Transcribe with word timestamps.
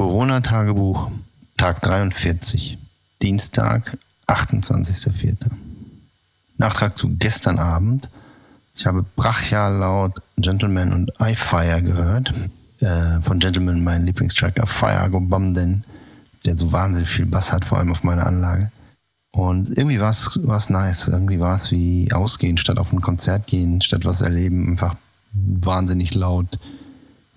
Corona-Tagebuch, 0.00 1.10
Tag 1.58 1.82
43, 1.82 2.78
Dienstag, 3.20 3.98
28.04. 4.28 5.36
Nachtrag 6.56 6.96
zu 6.96 7.16
gestern 7.18 7.58
Abend. 7.58 8.08
Ich 8.74 8.86
habe 8.86 9.04
brachial 9.14 9.76
laut 9.76 10.22
Gentleman 10.38 10.94
und 10.94 11.12
I 11.20 11.34
Fire 11.34 11.82
gehört. 11.82 12.32
Äh, 12.78 13.20
von 13.20 13.40
Gentleman 13.40 13.84
mein 13.84 14.06
Lieblingstracker 14.06 14.66
Fire 14.66 15.10
Go 15.10 15.20
Bum 15.20 15.52
denn, 15.52 15.84
der 16.46 16.56
so 16.56 16.72
wahnsinnig 16.72 17.10
viel 17.10 17.26
Bass 17.26 17.52
hat, 17.52 17.66
vor 17.66 17.76
allem 17.76 17.92
auf 17.92 18.02
meiner 18.02 18.26
Anlage. 18.26 18.72
Und 19.32 19.68
irgendwie 19.76 20.00
war 20.00 20.12
es 20.12 20.70
nice. 20.70 21.08
Irgendwie 21.08 21.40
war 21.40 21.56
es 21.56 21.70
wie 21.70 22.10
ausgehen, 22.10 22.56
statt 22.56 22.78
auf 22.78 22.90
ein 22.94 23.02
Konzert 23.02 23.46
gehen, 23.46 23.82
statt 23.82 24.06
was 24.06 24.22
erleben, 24.22 24.66
einfach 24.70 24.94
wahnsinnig 25.34 26.14
laut 26.14 26.58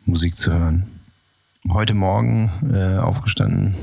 Musik 0.05 0.38
zu 0.38 0.54
hören. 0.54 0.93
Heute 1.71 1.93
Morgen 1.93 2.52
äh, 2.73 2.98
aufgestanden, 2.98 3.73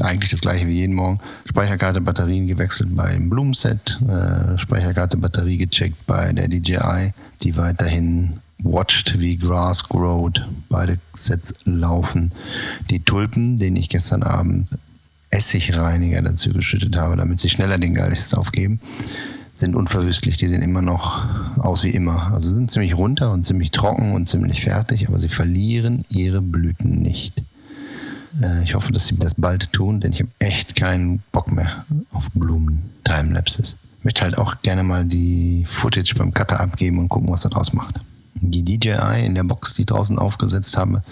eigentlich 0.00 0.30
das 0.30 0.40
gleiche 0.40 0.66
wie 0.66 0.72
jeden 0.72 0.94
Morgen. 0.94 1.20
Speicherkarte, 1.44 2.00
Batterien 2.00 2.46
gewechselt 2.46 2.96
beim 2.96 3.28
Blumenset, 3.28 4.00
äh, 4.08 4.56
Speicherkarte, 4.56 5.18
Batterie 5.18 5.58
gecheckt 5.58 6.06
bei 6.06 6.32
der 6.32 6.48
DJI, 6.48 7.12
die 7.42 7.58
weiterhin 7.58 8.40
watched 8.62 9.20
wie 9.20 9.36
Grass 9.36 9.86
growed. 9.86 10.46
Beide 10.70 10.96
Sets 11.14 11.54
laufen. 11.64 12.32
Die 12.88 13.04
Tulpen, 13.04 13.58
denen 13.58 13.76
ich 13.76 13.90
gestern 13.90 14.22
Abend 14.22 14.70
Essigreiniger 15.30 16.22
dazu 16.22 16.54
geschüttet 16.54 16.96
habe, 16.96 17.16
damit 17.16 17.38
sie 17.38 17.50
schneller 17.50 17.76
den 17.76 17.94
Geist 17.94 18.34
aufgeben, 18.34 18.80
sind 19.54 19.74
unverwüstlich. 19.74 20.36
Die 20.36 20.48
sehen 20.48 20.62
immer 20.62 20.82
noch 20.82 21.24
aus 21.58 21.84
wie 21.84 21.90
immer. 21.90 22.32
Also 22.32 22.50
sind 22.50 22.70
ziemlich 22.70 22.96
runter 22.96 23.32
und 23.32 23.44
ziemlich 23.44 23.70
trocken 23.70 24.12
und 24.12 24.26
ziemlich 24.26 24.62
fertig, 24.62 25.08
aber 25.08 25.18
sie 25.18 25.28
verlieren 25.28 26.04
ihre 26.08 26.40
Blüten 26.40 27.02
nicht. 27.02 27.42
Äh, 28.40 28.62
ich 28.62 28.74
hoffe, 28.74 28.92
dass 28.92 29.06
sie 29.06 29.16
das 29.16 29.34
bald 29.34 29.72
tun, 29.72 30.00
denn 30.00 30.12
ich 30.12 30.20
habe 30.20 30.30
echt 30.38 30.76
keinen 30.76 31.22
Bock 31.32 31.52
mehr 31.52 31.84
auf 32.12 32.30
Blumen-Timelapses. 32.32 33.76
Ich 33.98 34.04
möchte 34.04 34.22
halt 34.22 34.38
auch 34.38 34.62
gerne 34.62 34.82
mal 34.82 35.04
die 35.04 35.64
Footage 35.66 36.14
beim 36.16 36.32
Cutter 36.32 36.60
abgeben 36.60 36.98
und 36.98 37.08
gucken, 37.08 37.30
was 37.30 37.44
er 37.44 37.50
draus 37.50 37.72
macht. 37.72 38.00
Die 38.34 38.64
DJI 38.64 39.24
in 39.24 39.34
der 39.34 39.44
Box, 39.44 39.74
die 39.74 39.82
ich 39.82 39.86
draußen 39.86 40.18
aufgesetzt 40.18 40.76
habe, 40.76 41.02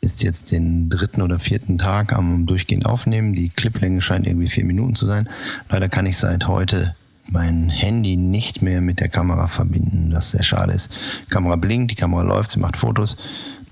ist 0.00 0.22
jetzt 0.22 0.52
den 0.52 0.88
dritten 0.88 1.22
oder 1.22 1.40
vierten 1.40 1.78
Tag 1.78 2.12
am 2.12 2.46
durchgehend 2.46 2.86
aufnehmen. 2.86 3.34
Die 3.34 3.48
Cliplänge 3.48 4.00
scheint 4.00 4.26
irgendwie 4.26 4.48
vier 4.48 4.64
Minuten 4.64 4.94
zu 4.94 5.06
sein. 5.06 5.28
Leider 5.68 5.88
kann 5.88 6.06
ich 6.06 6.18
seit 6.18 6.46
heute 6.46 6.94
mein 7.28 7.68
Handy 7.68 8.16
nicht 8.16 8.62
mehr 8.62 8.80
mit 8.80 9.00
der 9.00 9.08
Kamera 9.08 9.46
verbinden, 9.46 10.10
was 10.12 10.30
sehr 10.30 10.42
schade 10.42 10.72
ist. 10.72 10.90
Die 11.26 11.30
Kamera 11.30 11.56
blinkt, 11.56 11.90
die 11.90 11.96
Kamera 11.96 12.22
läuft, 12.22 12.50
sie 12.50 12.60
macht 12.60 12.76
Fotos. 12.76 13.16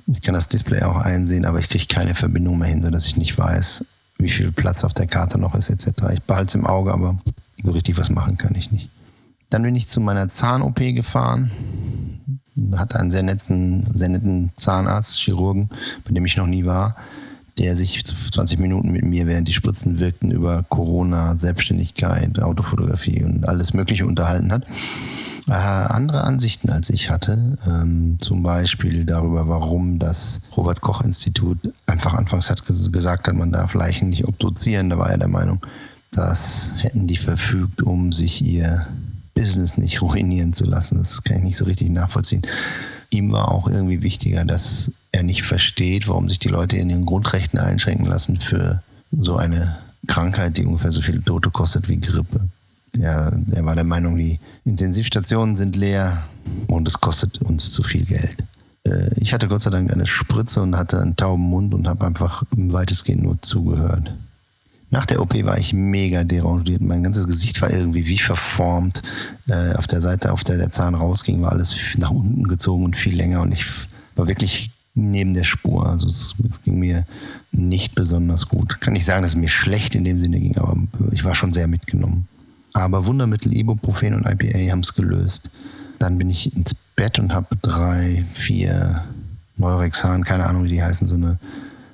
Ich 0.07 0.23
kann 0.23 0.35
das 0.35 0.49
Display 0.49 0.83
auch 0.83 0.97
einsehen, 0.97 1.45
aber 1.45 1.61
ich 1.61 1.69
kriege 1.69 1.87
keine 1.87 2.15
Verbindung 2.15 2.59
mehr 2.59 2.69
hin, 2.69 2.83
sodass 2.83 3.07
ich 3.07 3.17
nicht 3.17 3.39
weiß, 3.39 3.85
wie 4.19 4.29
viel 4.29 4.53
Platz 4.53 4.85
auf 4.85 4.93
der 4.93 5.07
Karte 5.07 5.39
noch 5.39 5.55
ist 5.55 5.71
etc. 5.71 6.05
Ich 6.13 6.23
behalte 6.23 6.49
es 6.49 6.55
im 6.55 6.67
Auge, 6.67 6.93
aber 6.93 7.17
so 7.63 7.71
richtig 7.71 7.97
was 7.97 8.11
machen 8.11 8.37
kann 8.37 8.55
ich 8.55 8.71
nicht. 8.71 8.91
Dann 9.51 9.63
bin 9.63 9.75
ich 9.75 9.89
zu 9.89 10.01
meiner 10.01 10.29
Zahn-OP 10.29 10.79
gefahren. 10.95 11.51
Hatte 12.77 12.99
einen 12.99 13.11
sehr 13.11 13.23
netten, 13.23 13.87
sehr 13.95 14.09
netten 14.09 14.51
Zahnarzt, 14.57 15.19
Chirurgen, 15.19 15.69
bei 16.05 16.13
dem 16.13 16.25
ich 16.25 16.37
noch 16.37 16.47
nie 16.47 16.65
war, 16.65 16.97
der 17.59 17.77
sich 17.77 18.05
20 18.05 18.59
Minuten 18.59 18.91
mit 18.91 19.05
mir, 19.05 19.27
während 19.27 19.47
die 19.49 19.53
Spritzen 19.53 20.01
wirkten, 20.01 20.31
über 20.31 20.65
Corona, 20.69 21.37
Selbstständigkeit, 21.37 22.41
Autofotografie 22.41 23.23
und 23.23 23.49
alles 23.49 23.75
Mögliche 23.75 24.07
unterhalten 24.07 24.53
hat 24.53 24.67
äh, 25.49 25.53
andere 25.53 26.25
Ansichten 26.25 26.71
als 26.71 26.91
ich 26.91 27.11
hatte. 27.11 27.57
Ähm, 27.67 28.17
zum 28.21 28.43
Beispiel 28.43 29.05
darüber, 29.05 29.49
warum 29.49 29.99
das 29.99 30.41
Robert 30.57 30.81
Koch 30.81 31.03
Institut 31.03 31.59
einfach 31.87 32.15
anfangs 32.15 32.51
hat 32.51 32.63
gesagt 32.67 33.29
hat, 33.29 33.35
man 33.35 33.53
darf 33.53 33.75
Leichen 33.75 34.11
nicht 34.11 34.27
obduzieren. 34.27 34.91
Da 34.91 34.99
war 34.99 35.11
er 35.11 35.19
der 35.19 35.29
Meinung, 35.29 35.61
das 36.13 36.71
hätten 36.79 37.07
die 37.07 37.17
verfügt, 37.17 37.83
um 37.83 38.13
sich 38.13 38.43
ihr 38.43 38.87
Business 39.35 39.77
nicht 39.77 40.03
ruinieren 40.03 40.53
zu 40.53 40.65
lassen. 40.65 40.99
Das 40.99 41.23
kann 41.23 41.39
ich 41.39 41.45
nicht 41.45 41.57
so 41.57 41.65
richtig 41.65 41.91
nachvollziehen. 41.91 42.43
Ihm 43.11 43.31
war 43.31 43.53
auch 43.53 43.69
irgendwie 43.69 44.03
wichtiger, 44.03 44.45
dass 44.45 44.91
er 45.15 45.23
nicht 45.23 45.43
versteht, 45.43 46.09
warum 46.09 46.29
sich 46.29 46.39
die 46.39 46.49
Leute 46.49 46.77
in 46.77 46.91
ihren 46.91 47.07
Grundrechten 47.07 47.59
einschränken 47.59 48.07
lassen 48.07 48.41
für 48.41 48.83
so 49.13 49.37
eine 49.37 49.77
Krankheit, 50.09 50.57
die 50.57 50.67
ungefähr 50.67 50.91
so 50.91 51.01
viele 51.01 51.23
Tote 51.23 51.51
kostet 51.51 51.89
wie 51.89 52.01
Grippe. 52.01 52.41
Er, 53.01 53.39
er 53.53 53.65
war 53.65 53.75
der 53.75 53.85
Meinung, 53.85 54.17
die 54.17 54.39
Intensivstationen 54.65 55.57
sind 55.57 55.77
leer 55.77 56.25
und 56.67 56.87
es 56.89 57.01
kostet 57.01 57.41
uns 57.43 57.73
zu 57.73 57.83
viel 57.83 58.05
Geld. 58.05 58.37
Äh, 58.87 59.11
ich 59.17 59.33
hatte 59.33 59.49
Gott 59.49 59.63
sei 59.63 59.71
Dank 59.71 59.93
eine 59.93 60.07
Spritze 60.07 60.63
und 60.63 60.77
hatte 60.77 61.01
einen 61.01 61.17
tauben 61.17 61.45
Mund 61.45 61.75
und 61.75 61.87
habe 61.87 62.07
einfach 62.07 62.43
weitestgehend 62.51 63.23
nur 63.23 63.41
zugehört. 63.41 64.13
Nach 64.91 65.07
der 65.07 65.21
OP 65.21 65.35
war 65.45 65.59
ich 65.59 65.73
mega 65.73 66.23
derangiert. 66.23 66.81
Mein 66.81 67.03
ganzes 67.03 67.27
Gesicht 67.27 67.61
war 67.63 67.71
irgendwie 67.71 68.07
wie 68.07 68.19
verformt. 68.19 69.03
Äh, 69.49 69.75
auf 69.75 69.87
der 69.87 70.01
Seite, 70.01 70.33
auf 70.33 70.45
der 70.45 70.57
der 70.57 70.71
Zahn 70.71 70.95
rausging, 70.95 71.43
war 71.43 71.53
alles 71.53 71.75
nach 71.99 72.11
unten 72.11 72.45
gezogen 72.45 72.85
und 72.85 72.97
viel 72.97 73.17
länger. 73.17 73.43
Und 73.43 73.53
ich 73.53 73.65
war 74.15 74.29
wirklich 74.29 74.71
neben 74.95 75.35
der 75.35 75.45
Spur. 75.45 75.87
Also 75.89 76.09
es 76.09 76.35
ging 76.65 76.79
mir 76.79 77.05
nicht 77.53 77.95
besonders 77.95 78.49
gut. 78.49 78.81
Kann 78.81 78.93
nicht 78.93 79.07
sagen, 79.07 79.23
dass 79.23 79.33
es 79.33 79.37
mir 79.37 79.49
schlecht 79.49 79.95
in 79.95 80.05
dem 80.05 80.19
Sinne 80.19 80.41
ging, 80.41 80.57
aber 80.57 80.77
ich 81.13 81.25
war 81.25 81.35
schon 81.35 81.53
sehr 81.53 81.69
mitgenommen. 81.69 82.27
Aber 82.73 83.07
Wundermittel, 83.07 83.53
Ibuprofen 83.53 84.15
und 84.15 84.27
IPA 84.27 84.73
haben 84.73 84.81
es 84.81 84.95
gelöst. 84.95 85.51
Dann 85.99 86.19
bin 86.19 86.31
ich 86.31 86.57
ins 86.57 86.75
Bett 86.97 87.19
und 87.19 87.33
habe 87.33 87.47
drei, 87.63 88.25
vier 88.35 89.05
Neurexan, 89.57 90.25
keine 90.25 90.47
Ahnung, 90.47 90.65
wie 90.65 90.71
die 90.71 90.83
heißen, 90.83 91.07
so 91.07 91.15
eine 91.15 91.39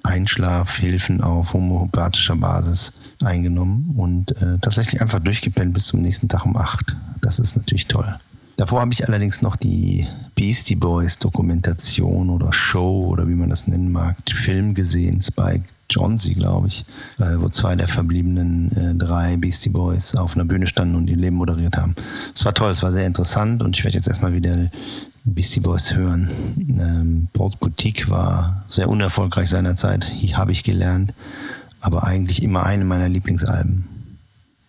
Einschlafhilfen 0.03 1.21
auf 1.21 1.53
homöopathischer 1.53 2.37
Basis 2.37 2.93
eingenommen 3.23 3.93
und 3.97 4.31
äh, 4.41 4.59
tatsächlich 4.59 5.03
einfach 5.03 5.21
durchgepennt 5.21 5.75
bis 5.75 5.87
zum 5.87 6.01
nächsten 6.01 6.29
Tag 6.29 6.47
um 6.47 6.57
acht. 6.57 6.97
Das 7.21 7.39
ist 7.39 7.57
natürlich 7.57 7.87
toll. 7.87 8.15
Davor 8.61 8.83
habe 8.83 8.93
ich 8.93 9.09
allerdings 9.09 9.41
noch 9.41 9.57
die 9.57 10.07
Beastie 10.35 10.75
Boys 10.75 11.19
Dokumentation 11.19 12.29
oder 12.29 12.53
Show 12.53 13.07
oder 13.07 13.27
wie 13.27 13.35
man 13.35 13.49
das 13.49 13.67
nennen 13.67 13.91
mag, 13.91 14.17
Film 14.31 14.75
gesehen, 14.75 15.23
Spike 15.23 15.65
Johnsy, 15.89 16.35
glaube 16.35 16.69
ich, 16.69 16.85
äh, 17.21 17.37
wo 17.39 17.49
zwei 17.49 17.75
der 17.75 17.89
verbliebenen 17.89 18.71
äh, 18.77 18.95
drei 18.97 19.39
Beastie 19.39 19.71
Boys 19.71 20.15
auf 20.15 20.35
einer 20.35 20.45
Bühne 20.45 20.67
standen 20.67 20.97
und 20.97 21.09
ihr 21.09 21.17
Leben 21.17 21.37
moderiert 21.37 21.79
haben. 21.79 21.97
Es 22.35 22.45
war 22.45 22.53
toll, 22.53 22.71
es 22.71 22.83
war 22.83 22.93
sehr 22.93 23.07
interessant 23.07 23.63
und 23.63 23.79
ich 23.79 23.83
werde 23.83 23.97
jetzt 23.97 24.09
erstmal 24.09 24.35
wieder 24.35 24.55
Beastie 25.25 25.61
Boys 25.61 25.95
hören. 25.95 26.29
Ähm, 26.59 27.29
Paul's 27.33 27.57
Boutique 27.57 28.11
war 28.11 28.63
sehr 28.69 28.91
unerfolgreich 28.91 29.49
seinerzeit, 29.49 30.05
hier 30.05 30.37
habe 30.37 30.53
ich 30.53 30.65
gelernt, 30.65 31.15
aber 31.81 32.05
eigentlich 32.05 32.43
immer 32.43 32.67
eine 32.67 32.85
meiner 32.85 33.09
Lieblingsalben. 33.09 33.87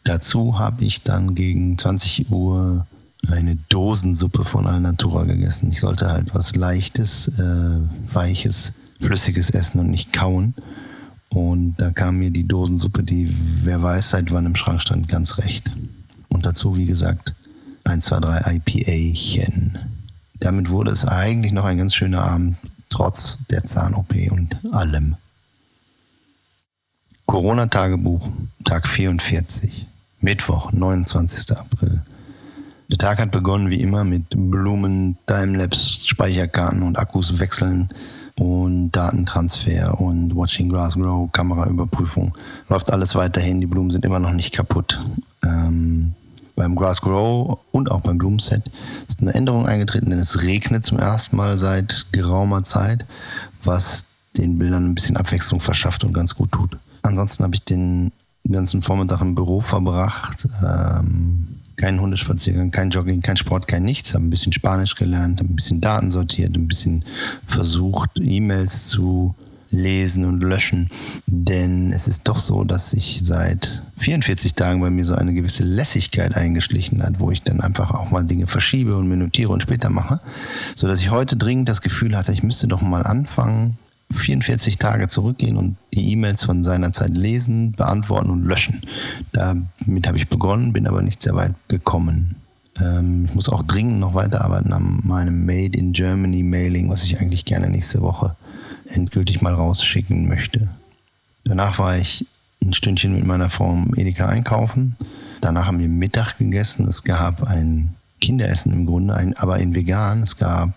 Dazu 0.05 0.59
habe 0.59 0.85
ich 0.85 1.03
dann 1.03 1.35
gegen 1.35 1.77
20 1.77 2.31
Uhr 2.31 2.85
eine 3.29 3.55
Dosensuppe 3.69 4.43
von 4.43 4.67
Alnatura 4.67 5.23
gegessen. 5.23 5.69
Ich 5.71 5.79
sollte 5.79 6.09
halt 6.09 6.33
was 6.33 6.55
Leichtes, 6.55 7.27
äh, 7.39 7.79
Weiches, 8.13 8.73
Flüssiges 8.99 9.49
essen 9.49 9.79
und 9.79 9.89
nicht 9.89 10.13
kauen. 10.13 10.53
Und 11.29 11.75
da 11.77 11.91
kam 11.91 12.17
mir 12.17 12.31
die 12.31 12.47
Dosensuppe, 12.47 13.03
die 13.03 13.33
wer 13.63 13.81
weiß 13.81 14.11
seit 14.11 14.31
wann 14.31 14.45
im 14.45 14.55
Schrank 14.55 14.81
stand, 14.81 15.07
ganz 15.07 15.37
recht. 15.37 15.71
Und 16.27 16.45
dazu, 16.45 16.75
wie 16.75 16.85
gesagt, 16.85 17.33
1, 17.83 18.05
2, 18.05 18.19
3 18.19 18.55
IPA-chen. 18.55 19.77
Damit 20.39 20.69
wurde 20.69 20.91
es 20.91 21.05
eigentlich 21.05 21.53
noch 21.53 21.65
ein 21.65 21.77
ganz 21.77 21.93
schöner 21.93 22.23
Abend, 22.23 22.57
trotz 22.89 23.37
der 23.49 23.63
Zahn-OP 23.63 24.13
und 24.31 24.55
allem. 24.73 25.15
Corona-Tagebuch, 27.27 28.27
Tag 28.65 28.87
44, 28.87 29.85
Mittwoch, 30.19 30.73
29. 30.73 31.57
April. 31.57 32.01
Der 32.91 32.97
Tag 32.97 33.19
hat 33.19 33.31
begonnen 33.31 33.69
wie 33.69 33.79
immer 33.79 34.03
mit 34.03 34.25
Blumen, 34.35 35.17
Timelapse, 35.25 36.05
Speicherkarten 36.05 36.83
und 36.83 36.99
Akkus 36.99 37.39
wechseln 37.39 37.87
und 38.37 38.91
Datentransfer 38.91 40.01
und 40.01 40.35
Watching 40.35 40.67
Grass 40.67 40.95
Grow, 40.95 41.31
Kameraüberprüfung. 41.31 42.33
Läuft 42.67 42.91
alles 42.91 43.15
weiterhin, 43.15 43.61
die 43.61 43.65
Blumen 43.65 43.91
sind 43.91 44.03
immer 44.03 44.19
noch 44.19 44.33
nicht 44.33 44.53
kaputt. 44.53 44.99
Ähm, 45.41 46.13
beim 46.57 46.75
Grass 46.75 46.99
Grow 46.99 47.59
und 47.71 47.89
auch 47.89 48.01
beim 48.01 48.17
Blumenset 48.17 48.63
ist 49.07 49.21
eine 49.21 49.33
Änderung 49.35 49.67
eingetreten, 49.67 50.09
denn 50.09 50.19
es 50.19 50.41
regnet 50.41 50.83
zum 50.83 50.99
ersten 50.99 51.37
Mal 51.37 51.59
seit 51.59 52.07
geraumer 52.11 52.61
Zeit, 52.63 53.05
was 53.63 54.03
den 54.35 54.57
Bildern 54.57 54.87
ein 54.87 54.95
bisschen 54.95 55.15
Abwechslung 55.15 55.61
verschafft 55.61 56.03
und 56.03 56.11
ganz 56.11 56.35
gut 56.35 56.51
tut. 56.51 56.77
Ansonsten 57.03 57.45
habe 57.45 57.55
ich 57.55 57.63
den 57.63 58.11
ganzen 58.49 58.81
Vormittag 58.81 59.21
im 59.21 59.33
Büro 59.33 59.61
verbracht. 59.61 60.45
Ähm, 60.61 61.60
kein 61.81 61.99
Hundespaziergang, 61.99 62.69
kein 62.69 62.91
Jogging, 62.91 63.21
kein 63.21 63.37
Sport, 63.37 63.67
kein 63.67 63.83
nichts. 63.83 64.13
Habe 64.13 64.23
ein 64.23 64.29
bisschen 64.29 64.53
Spanisch 64.53 64.95
gelernt, 64.95 65.39
habe 65.39 65.51
ein 65.51 65.55
bisschen 65.55 65.81
Daten 65.81 66.11
sortiert, 66.11 66.55
ein 66.55 66.67
bisschen 66.67 67.03
versucht, 67.47 68.11
E-Mails 68.21 68.87
zu 68.87 69.33
lesen 69.71 70.25
und 70.25 70.43
löschen. 70.43 70.89
Denn 71.25 71.91
es 71.91 72.07
ist 72.07 72.27
doch 72.27 72.37
so, 72.37 72.63
dass 72.63 72.91
sich 72.91 73.21
seit 73.23 73.81
44 73.97 74.53
Tagen 74.53 74.79
bei 74.79 74.91
mir 74.91 75.05
so 75.05 75.15
eine 75.15 75.33
gewisse 75.33 75.63
Lässigkeit 75.63 76.35
eingeschlichen 76.35 77.01
hat, 77.01 77.19
wo 77.19 77.31
ich 77.31 77.41
dann 77.41 77.61
einfach 77.61 77.91
auch 77.91 78.11
mal 78.11 78.23
Dinge 78.23 78.45
verschiebe 78.45 78.95
und 78.95 79.07
mir 79.07 79.17
notiere 79.17 79.51
und 79.51 79.63
später 79.63 79.89
mache. 79.89 80.19
So 80.75 80.87
dass 80.87 80.99
ich 80.99 81.09
heute 81.09 81.35
dringend 81.35 81.67
das 81.67 81.81
Gefühl 81.81 82.15
hatte, 82.15 82.31
ich 82.31 82.43
müsste 82.43 82.67
doch 82.67 82.81
mal 82.81 83.03
anfangen, 83.03 83.77
44 84.11 84.77
Tage 84.77 85.07
zurückgehen 85.07 85.57
und 85.57 85.77
die 85.93 86.11
E-Mails 86.11 86.43
von 86.43 86.63
seiner 86.63 86.91
Zeit 86.91 87.15
lesen, 87.15 87.71
beantworten 87.73 88.29
und 88.29 88.45
löschen. 88.45 88.81
Damit 89.31 90.07
habe 90.07 90.17
ich 90.17 90.27
begonnen, 90.27 90.73
bin 90.73 90.87
aber 90.87 91.01
nicht 91.01 91.21
sehr 91.21 91.35
weit 91.35 91.53
gekommen. 91.67 92.35
Ähm, 92.79 93.25
ich 93.25 93.35
muss 93.35 93.49
auch 93.49 93.63
dringend 93.63 93.99
noch 93.99 94.13
weiterarbeiten 94.13 94.73
an 94.73 94.99
meinem 95.03 95.45
Made 95.45 95.77
in 95.77 95.93
Germany 95.93 96.43
Mailing, 96.43 96.89
was 96.89 97.03
ich 97.03 97.19
eigentlich 97.19 97.45
gerne 97.45 97.69
nächste 97.69 98.01
Woche 98.01 98.35
endgültig 98.85 99.41
mal 99.41 99.53
rausschicken 99.53 100.27
möchte. 100.27 100.67
Danach 101.43 101.79
war 101.79 101.97
ich 101.97 102.25
ein 102.63 102.73
Stündchen 102.73 103.13
mit 103.13 103.25
meiner 103.25 103.49
Frau 103.49 103.73
im 103.73 103.93
Edeka 103.95 104.27
einkaufen. 104.27 104.95
Danach 105.41 105.65
haben 105.65 105.79
wir 105.79 105.89
Mittag 105.89 106.37
gegessen. 106.37 106.87
Es 106.87 107.03
gab 107.03 107.43
ein 107.43 107.95
Kinderessen 108.19 108.71
im 108.71 108.85
Grunde, 108.85 109.33
aber 109.37 109.59
in 109.59 109.73
vegan. 109.73 110.21
Es 110.21 110.37
gab 110.37 110.73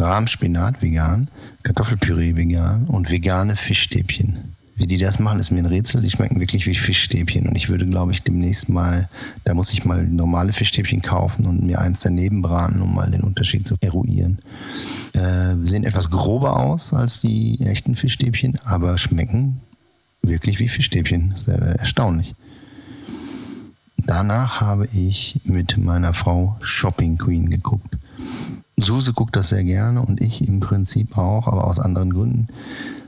Rahmspinat 0.00 0.82
vegan, 0.82 1.28
Kartoffelpüree 1.62 2.36
vegan 2.36 2.84
und 2.84 3.10
vegane 3.10 3.56
Fischstäbchen. 3.56 4.38
Wie 4.80 4.86
die 4.86 4.96
das 4.96 5.18
machen, 5.18 5.40
ist 5.40 5.50
mir 5.50 5.58
ein 5.58 5.66
Rätsel. 5.66 6.00
Die 6.00 6.08
schmecken 6.08 6.40
wirklich 6.40 6.66
wie 6.66 6.74
Fischstäbchen. 6.74 7.46
Und 7.46 7.54
ich 7.54 7.68
würde, 7.68 7.86
glaube 7.86 8.12
ich, 8.12 8.22
demnächst 8.22 8.70
mal, 8.70 9.10
da 9.44 9.52
muss 9.52 9.74
ich 9.74 9.84
mal 9.84 10.06
normale 10.06 10.54
Fischstäbchen 10.54 11.02
kaufen 11.02 11.44
und 11.44 11.62
mir 11.62 11.80
eins 11.82 12.00
daneben 12.00 12.40
braten, 12.40 12.80
um 12.80 12.94
mal 12.94 13.10
den 13.10 13.20
Unterschied 13.20 13.68
zu 13.68 13.76
eruieren. 13.82 14.38
Äh, 15.12 15.56
sehen 15.64 15.84
etwas 15.84 16.08
grober 16.08 16.56
aus 16.56 16.94
als 16.94 17.20
die 17.20 17.60
echten 17.60 17.94
Fischstäbchen, 17.94 18.58
aber 18.64 18.96
schmecken 18.96 19.60
wirklich 20.22 20.60
wie 20.60 20.68
Fischstäbchen. 20.68 21.34
Sehr 21.36 21.58
erstaunlich. 21.58 22.34
Danach 23.98 24.62
habe 24.62 24.86
ich 24.86 25.40
mit 25.44 25.76
meiner 25.76 26.14
Frau 26.14 26.56
Shopping 26.62 27.18
Queen 27.18 27.50
geguckt. 27.50 27.98
Suse 28.80 29.12
guckt 29.12 29.36
das 29.36 29.50
sehr 29.50 29.64
gerne 29.64 30.02
und 30.02 30.20
ich 30.20 30.46
im 30.46 30.60
Prinzip 30.60 31.16
auch, 31.18 31.46
aber 31.46 31.66
aus 31.66 31.78
anderen 31.78 32.12
Gründen. 32.12 32.48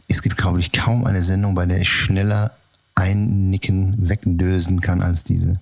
Es 0.08 0.22
gibt, 0.22 0.36
glaube 0.36 0.60
ich, 0.60 0.72
kaum 0.72 1.06
eine 1.06 1.22
Sendung, 1.22 1.54
bei 1.54 1.66
der 1.66 1.80
ich 1.80 1.88
schneller 1.88 2.52
einnicken, 2.94 3.94
wegdösen 3.98 4.80
kann 4.80 5.02
als 5.02 5.24
diese. 5.24 5.60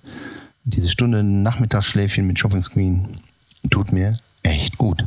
Diese 0.63 0.89
Stunde 0.89 1.23
Nachmittagsschläfchen 1.23 2.27
mit 2.27 2.39
Shopping 2.39 2.61
Screen 2.61 3.07
tut 3.69 3.91
mir 3.91 4.19
echt 4.43 4.77
gut. 4.77 5.05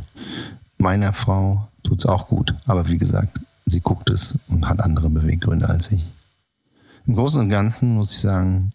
Meiner 0.77 1.13
Frau 1.13 1.67
tut 1.83 1.99
es 1.99 2.05
auch 2.05 2.27
gut, 2.27 2.53
aber 2.65 2.87
wie 2.87 2.97
gesagt, 2.97 3.39
sie 3.65 3.79
guckt 3.79 4.09
es 4.09 4.37
und 4.47 4.67
hat 4.67 4.81
andere 4.81 5.09
Beweggründe 5.09 5.69
als 5.69 5.91
ich. 5.91 6.05
Im 7.07 7.15
Großen 7.15 7.39
und 7.39 7.49
Ganzen 7.49 7.95
muss 7.95 8.11
ich 8.11 8.19
sagen, 8.19 8.73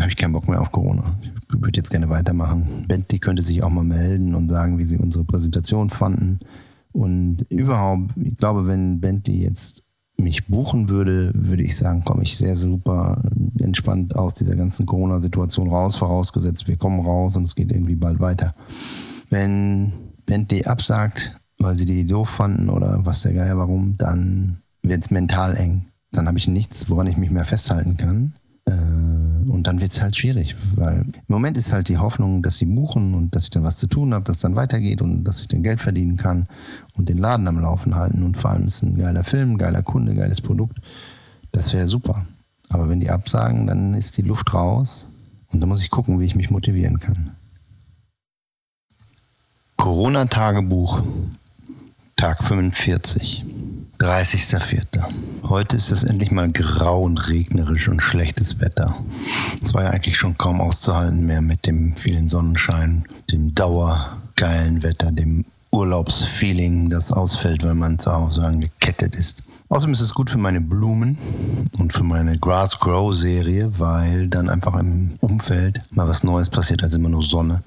habe 0.00 0.10
ich 0.10 0.16
keinen 0.16 0.32
Bock 0.32 0.48
mehr 0.48 0.60
auf 0.60 0.72
Corona. 0.72 1.16
Ich 1.22 1.62
würde 1.62 1.76
jetzt 1.76 1.90
gerne 1.90 2.08
weitermachen. 2.08 2.84
Bentley 2.86 3.18
könnte 3.18 3.42
sich 3.42 3.62
auch 3.62 3.70
mal 3.70 3.84
melden 3.84 4.34
und 4.34 4.48
sagen, 4.48 4.78
wie 4.78 4.84
sie 4.84 4.98
unsere 4.98 5.24
Präsentation 5.24 5.90
fanden. 5.90 6.40
Und 6.92 7.42
überhaupt, 7.50 8.12
ich 8.22 8.36
glaube, 8.36 8.66
wenn 8.66 9.00
Bentley 9.00 9.42
jetzt 9.42 9.82
mich 10.18 10.46
buchen 10.46 10.88
würde, 10.88 11.30
würde 11.34 11.62
ich 11.62 11.76
sagen, 11.76 12.04
komme 12.04 12.22
ich 12.22 12.38
sehr 12.38 12.56
super 12.56 13.20
entspannt 13.58 14.16
aus 14.16 14.34
dieser 14.34 14.56
ganzen 14.56 14.86
Corona-Situation 14.86 15.68
raus, 15.68 15.96
vorausgesetzt, 15.96 16.68
wir 16.68 16.76
kommen 16.76 17.00
raus 17.00 17.36
und 17.36 17.44
es 17.44 17.54
geht 17.54 17.70
irgendwie 17.70 17.96
bald 17.96 18.20
weiter. 18.20 18.54
Wenn 19.28 19.92
Bentley 20.24 20.64
absagt, 20.64 21.36
weil 21.58 21.76
sie 21.76 21.84
die 21.84 22.06
doof 22.06 22.28
fanden 22.28 22.68
oder 22.68 23.04
was 23.04 23.22
der 23.22 23.34
Geier 23.34 23.58
warum, 23.58 23.96
dann 23.96 24.58
wird 24.82 25.02
es 25.02 25.10
mental 25.10 25.56
eng. 25.56 25.84
Dann 26.12 26.28
habe 26.28 26.38
ich 26.38 26.48
nichts, 26.48 26.88
woran 26.88 27.06
ich 27.06 27.16
mich 27.16 27.30
mehr 27.30 27.44
festhalten 27.44 27.96
kann. 27.96 28.34
Und 29.56 29.66
dann 29.66 29.80
wird 29.80 29.90
es 29.90 30.02
halt 30.02 30.14
schwierig, 30.14 30.54
weil 30.74 31.00
im 31.00 31.14
Moment 31.28 31.56
ist 31.56 31.72
halt 31.72 31.88
die 31.88 31.96
Hoffnung, 31.96 32.42
dass 32.42 32.58
sie 32.58 32.66
buchen 32.66 33.14
und 33.14 33.34
dass 33.34 33.44
ich 33.44 33.50
dann 33.50 33.64
was 33.64 33.78
zu 33.78 33.86
tun 33.86 34.12
habe, 34.12 34.26
dass 34.26 34.36
es 34.36 34.42
dann 34.42 34.54
weitergeht 34.54 35.00
und 35.00 35.24
dass 35.24 35.40
ich 35.40 35.48
dann 35.48 35.62
Geld 35.62 35.80
verdienen 35.80 36.18
kann 36.18 36.46
und 36.92 37.08
den 37.08 37.16
Laden 37.16 37.48
am 37.48 37.58
Laufen 37.58 37.94
halten. 37.94 38.22
Und 38.22 38.36
vor 38.36 38.50
allem 38.50 38.66
ist 38.66 38.82
ein 38.82 38.98
geiler 38.98 39.24
Film, 39.24 39.56
geiler 39.56 39.80
Kunde, 39.80 40.14
geiles 40.14 40.42
Produkt. 40.42 40.76
Das 41.52 41.72
wäre 41.72 41.88
super. 41.88 42.26
Aber 42.68 42.90
wenn 42.90 43.00
die 43.00 43.10
absagen, 43.10 43.66
dann 43.66 43.94
ist 43.94 44.18
die 44.18 44.22
Luft 44.22 44.52
raus 44.52 45.06
und 45.52 45.60
dann 45.60 45.70
muss 45.70 45.80
ich 45.80 45.88
gucken, 45.88 46.20
wie 46.20 46.26
ich 46.26 46.34
mich 46.34 46.50
motivieren 46.50 46.98
kann. 46.98 47.30
Corona-Tagebuch, 49.78 51.02
Tag 52.16 52.44
45. 52.44 53.42
30.04. 53.98 55.04
Heute 55.48 55.76
ist 55.76 55.90
es 55.90 56.02
endlich 56.02 56.30
mal 56.30 56.50
grau 56.52 57.00
und 57.02 57.28
regnerisch 57.28 57.88
und 57.88 58.02
schlechtes 58.02 58.60
Wetter. 58.60 58.94
Es 59.62 59.72
war 59.72 59.84
ja 59.84 59.90
eigentlich 59.90 60.18
schon 60.18 60.36
kaum 60.36 60.60
auszuhalten 60.60 61.24
mehr 61.24 61.40
mit 61.40 61.66
dem 61.66 61.96
vielen 61.96 62.28
Sonnenschein, 62.28 63.04
dem 63.30 63.54
dauergeilen 63.54 64.82
Wetter, 64.82 65.12
dem 65.12 65.46
Urlaubsfeeling, 65.70 66.90
das 66.90 67.10
ausfällt, 67.10 67.64
wenn 67.64 67.78
man 67.78 67.98
zu 67.98 68.12
Hause 68.12 68.44
angekettet 68.44 69.14
ist. 69.14 69.42
Außerdem 69.68 69.94
ist 69.94 70.00
es 70.00 70.14
gut 70.14 70.30
für 70.30 70.38
meine 70.38 70.60
Blumen 70.60 71.18
und 71.78 71.92
für 71.92 72.04
meine 72.04 72.38
Grass 72.38 72.78
Grow 72.78 73.14
Serie, 73.14 73.78
weil 73.78 74.28
dann 74.28 74.48
einfach 74.48 74.78
im 74.78 75.14
Umfeld 75.20 75.80
mal 75.90 76.06
was 76.06 76.22
Neues 76.22 76.50
passiert 76.50 76.82
als 76.82 76.94
immer 76.94 77.08
nur 77.08 77.22
Sonne. 77.22 77.62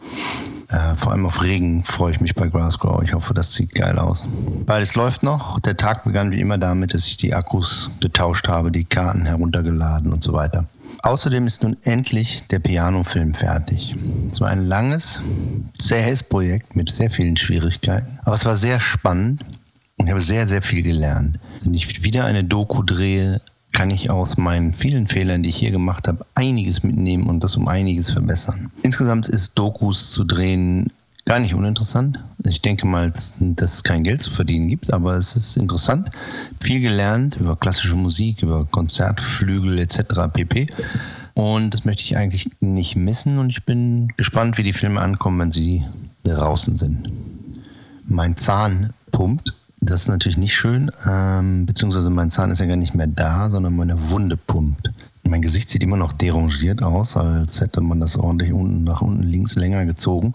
Äh, 0.69 0.95
vor 0.95 1.11
allem 1.11 1.25
auf 1.25 1.41
Regen 1.41 1.83
freue 1.83 2.11
ich 2.11 2.21
mich 2.21 2.35
bei 2.35 2.47
Grassgrow. 2.47 3.01
Ich 3.03 3.13
hoffe, 3.13 3.33
das 3.33 3.53
sieht 3.53 3.73
geil 3.73 3.97
aus. 3.97 4.29
Beides 4.65 4.95
läuft 4.95 5.23
noch. 5.23 5.59
Der 5.59 5.75
Tag 5.75 6.03
begann 6.03 6.31
wie 6.31 6.39
immer 6.39 6.59
damit, 6.59 6.93
dass 6.93 7.05
ich 7.05 7.17
die 7.17 7.33
Akkus 7.33 7.89
getauscht 7.99 8.47
habe, 8.47 8.71
die 8.71 8.85
Karten 8.85 9.25
heruntergeladen 9.25 10.13
und 10.13 10.21
so 10.21 10.33
weiter. 10.33 10.65
Außerdem 11.01 11.47
ist 11.47 11.63
nun 11.63 11.77
endlich 11.83 12.43
der 12.51 12.59
Piano-Film 12.59 13.33
fertig. 13.33 13.95
Es 14.31 14.41
war 14.41 14.49
ein 14.49 14.65
langes, 14.65 15.21
zähes 15.77 16.23
Projekt 16.23 16.75
mit 16.75 16.91
sehr 16.91 17.09
vielen 17.09 17.37
Schwierigkeiten. 17.37 18.19
Aber 18.23 18.35
es 18.35 18.45
war 18.45 18.53
sehr 18.53 18.79
spannend 18.79 19.43
und 19.97 20.05
ich 20.05 20.11
habe 20.11 20.21
sehr, 20.21 20.47
sehr 20.47 20.61
viel 20.61 20.83
gelernt. 20.83 21.39
Wenn 21.61 21.73
ich 21.73 22.03
wieder 22.03 22.25
eine 22.25 22.43
Doku 22.43 22.83
drehe, 22.83 23.41
kann 23.79 23.91
ich 23.91 24.11
aus 24.11 24.35
meinen 24.35 24.73
vielen 24.73 25.07
Fehlern, 25.07 25.41
die 25.41 25.47
ich 25.47 25.55
hier 25.55 25.71
gemacht 25.71 26.09
habe, 26.09 26.25
einiges 26.35 26.83
mitnehmen 26.83 27.27
und 27.27 27.45
das 27.45 27.55
um 27.55 27.69
einiges 27.69 28.09
verbessern. 28.09 28.69
Insgesamt 28.83 29.29
ist 29.29 29.57
Dokus 29.57 30.11
zu 30.11 30.25
drehen 30.25 30.87
gar 31.23 31.39
nicht 31.39 31.53
uninteressant. 31.53 32.19
Ich 32.45 32.61
denke 32.61 32.85
mal, 32.85 33.09
dass 33.09 33.35
es 33.39 33.83
kein 33.83 34.03
Geld 34.03 34.21
zu 34.21 34.31
verdienen 34.31 34.67
gibt, 34.67 34.91
aber 34.91 35.15
es 35.15 35.33
ist 35.37 35.55
interessant. 35.55 36.11
Viel 36.61 36.81
gelernt 36.81 37.37
über 37.39 37.55
klassische 37.55 37.95
Musik, 37.95 38.43
über 38.43 38.65
Konzertflügel 38.65 39.79
etc. 39.79 40.27
pp. 40.33 40.67
Und 41.33 41.73
das 41.73 41.85
möchte 41.85 42.03
ich 42.03 42.17
eigentlich 42.17 42.49
nicht 42.59 42.97
missen 42.97 43.37
und 43.37 43.49
ich 43.49 43.63
bin 43.63 44.09
gespannt, 44.17 44.57
wie 44.57 44.63
die 44.63 44.73
Filme 44.73 44.99
ankommen, 44.99 45.39
wenn 45.39 45.51
sie 45.51 45.85
draußen 46.25 46.75
sind. 46.75 47.09
Mein 48.03 48.35
Zahn 48.35 48.89
pumpt 49.13 49.53
das 49.81 50.01
ist 50.01 50.07
natürlich 50.07 50.37
nicht 50.37 50.55
schön, 50.55 50.91
ähm, 51.09 51.65
beziehungsweise 51.65 52.09
mein 52.09 52.29
Zahn 52.29 52.51
ist 52.51 52.59
ja 52.59 52.65
gar 52.65 52.75
nicht 52.75 52.95
mehr 52.95 53.07
da, 53.07 53.49
sondern 53.49 53.75
meine 53.75 54.09
Wunde 54.09 54.37
pumpt. 54.37 54.91
Mein 55.23 55.41
Gesicht 55.41 55.69
sieht 55.69 55.83
immer 55.83 55.97
noch 55.97 56.13
derangiert 56.13 56.81
aus, 56.83 57.15
als 57.15 57.61
hätte 57.61 57.81
man 57.81 57.99
das 57.99 58.17
ordentlich 58.17 58.51
unten 58.51 58.83
nach 58.83 59.01
unten 59.01 59.23
links 59.23 59.55
länger 59.55 59.85
gezogen. 59.85 60.33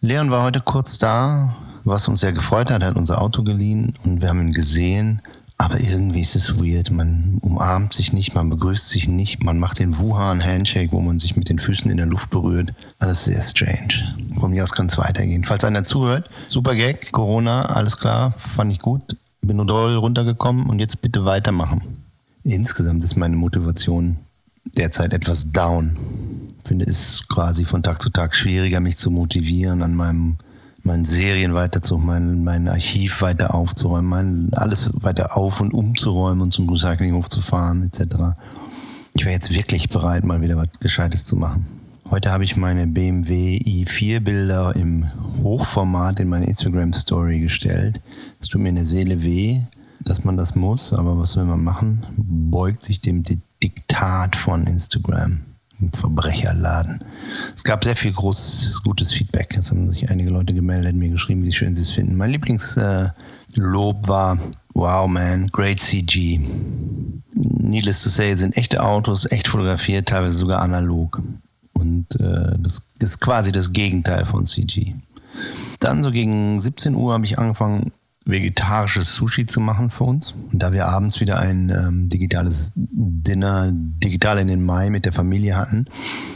Leon 0.00 0.30
war 0.30 0.42
heute 0.42 0.60
kurz 0.60 0.98
da, 0.98 1.54
was 1.84 2.08
uns 2.08 2.20
sehr 2.20 2.32
gefreut 2.32 2.70
hat, 2.70 2.82
er 2.82 2.88
hat 2.88 2.96
unser 2.96 3.22
Auto 3.22 3.42
geliehen 3.42 3.94
und 4.04 4.20
wir 4.20 4.28
haben 4.28 4.40
ihn 4.40 4.52
gesehen 4.52 5.22
aber 5.60 5.80
irgendwie 5.80 6.20
ist 6.20 6.36
es 6.36 6.56
weird. 6.60 6.92
Man 6.92 7.38
umarmt 7.42 7.92
sich 7.92 8.12
nicht, 8.12 8.34
man 8.34 8.48
begrüßt 8.48 8.88
sich 8.88 9.08
nicht, 9.08 9.42
man 9.42 9.58
macht 9.58 9.80
den 9.80 9.98
Wuhan-Handshake, 9.98 10.92
wo 10.92 11.00
man 11.00 11.18
sich 11.18 11.36
mit 11.36 11.48
den 11.48 11.58
Füßen 11.58 11.90
in 11.90 11.96
der 11.96 12.06
Luft 12.06 12.30
berührt. 12.30 12.72
Alles 13.00 13.24
sehr 13.24 13.42
strange. 13.42 14.14
Von 14.38 14.52
mir 14.52 14.62
aus 14.62 14.72
kann 14.72 14.86
es 14.86 14.98
weitergehen. 14.98 15.44
Falls 15.44 15.64
einer 15.64 15.84
zuhört, 15.84 16.28
super 16.46 16.74
Gag, 16.74 17.12
Corona, 17.12 17.62
alles 17.62 17.96
klar, 17.96 18.34
fand 18.38 18.72
ich 18.72 18.78
gut. 18.78 19.16
Bin 19.42 19.56
nur 19.56 19.66
doll 19.66 19.96
runtergekommen 19.96 20.66
und 20.66 20.78
jetzt 20.78 21.02
bitte 21.02 21.24
weitermachen. 21.24 21.82
Insgesamt 22.44 23.02
ist 23.02 23.16
meine 23.16 23.36
Motivation 23.36 24.18
derzeit 24.76 25.12
etwas 25.12 25.52
down. 25.52 25.96
Finde 26.64 26.84
es 26.84 27.26
quasi 27.28 27.64
von 27.64 27.82
Tag 27.82 28.00
zu 28.00 28.10
Tag 28.10 28.34
schwieriger, 28.34 28.80
mich 28.80 28.96
zu 28.96 29.10
motivieren, 29.10 29.82
an 29.82 29.94
meinem 29.94 30.36
meine 30.84 31.04
Serien 31.04 31.54
weiterzumachen, 31.54 32.44
mein, 32.44 32.44
mein 32.44 32.68
Archiv 32.68 33.20
weiter 33.20 33.54
aufzuräumen, 33.54 34.08
mein, 34.08 34.48
alles 34.52 34.90
weiter 35.02 35.36
auf- 35.36 35.60
und 35.60 35.74
umzuräumen 35.74 36.40
und 36.40 36.52
zum 36.52 36.68
Recyclinghof 36.68 37.28
zu 37.28 37.40
fahren, 37.40 37.82
etc. 37.82 38.16
Ich 39.14 39.24
wäre 39.24 39.34
jetzt 39.34 39.52
wirklich 39.52 39.88
bereit, 39.88 40.24
mal 40.24 40.40
wieder 40.40 40.56
was 40.56 40.68
Gescheites 40.80 41.24
zu 41.24 41.36
machen. 41.36 41.66
Heute 42.10 42.30
habe 42.30 42.42
ich 42.42 42.56
meine 42.56 42.86
BMW 42.86 43.58
i4 43.58 44.20
Bilder 44.20 44.74
im 44.74 45.10
Hochformat 45.42 46.20
in 46.20 46.28
meine 46.28 46.46
Instagram 46.46 46.94
Story 46.94 47.38
gestellt. 47.40 48.00
Es 48.40 48.48
tut 48.48 48.62
mir 48.62 48.70
in 48.70 48.76
der 48.76 48.86
Seele 48.86 49.22
weh, 49.22 49.60
dass 50.00 50.24
man 50.24 50.38
das 50.38 50.54
muss, 50.54 50.94
aber 50.94 51.18
was 51.18 51.36
will 51.36 51.44
man 51.44 51.62
machen? 51.62 52.06
Beugt 52.16 52.82
sich 52.82 53.02
dem 53.02 53.24
Diktat 53.62 54.36
von 54.36 54.66
Instagram. 54.66 55.40
Verbrecherladen. 55.92 57.04
Es 57.54 57.62
gab 57.62 57.84
sehr 57.84 57.94
viel 57.94 58.12
großes, 58.12 58.82
gutes 58.82 59.12
Feedback. 59.12 59.54
Jetzt 59.54 59.70
haben 59.70 59.88
sich 59.90 60.10
einige 60.10 60.30
Leute 60.30 60.54
gemeldet, 60.54 60.96
mir 60.96 61.10
geschrieben, 61.10 61.44
wie 61.44 61.52
schön 61.52 61.76
sie 61.76 61.82
es 61.82 61.90
finden. 61.90 62.16
Mein 62.16 62.30
Lieblingslob 62.30 63.14
äh, 63.56 64.08
war, 64.08 64.38
wow 64.72 65.06
man, 65.06 65.48
great 65.48 65.78
CG. 65.78 66.40
Needless 67.34 68.02
to 68.02 68.08
say, 68.08 68.34
sind 68.34 68.56
echte 68.56 68.82
Autos, 68.82 69.30
echt 69.30 69.46
fotografiert, 69.46 70.08
teilweise 70.08 70.38
sogar 70.38 70.62
analog. 70.62 71.20
Und 71.78 72.20
äh, 72.20 72.56
das 72.58 72.82
ist 73.00 73.20
quasi 73.20 73.52
das 73.52 73.72
Gegenteil 73.72 74.24
von 74.24 74.46
CG. 74.46 74.94
Dann 75.80 76.02
so 76.02 76.10
gegen 76.10 76.60
17 76.60 76.94
Uhr 76.94 77.12
habe 77.12 77.24
ich 77.24 77.38
angefangen, 77.38 77.92
vegetarisches 78.28 79.14
Sushi 79.14 79.46
zu 79.46 79.60
machen 79.60 79.90
für 79.90 80.04
uns. 80.04 80.34
Und 80.52 80.62
da 80.62 80.72
wir 80.72 80.86
abends 80.86 81.18
wieder 81.20 81.38
ein 81.38 81.70
ähm, 81.70 82.08
digitales 82.08 82.72
Dinner, 82.74 83.70
digital 83.72 84.38
in 84.38 84.48
den 84.48 84.64
Mai 84.64 84.90
mit 84.90 85.06
der 85.06 85.12
Familie 85.12 85.56
hatten 85.56 85.86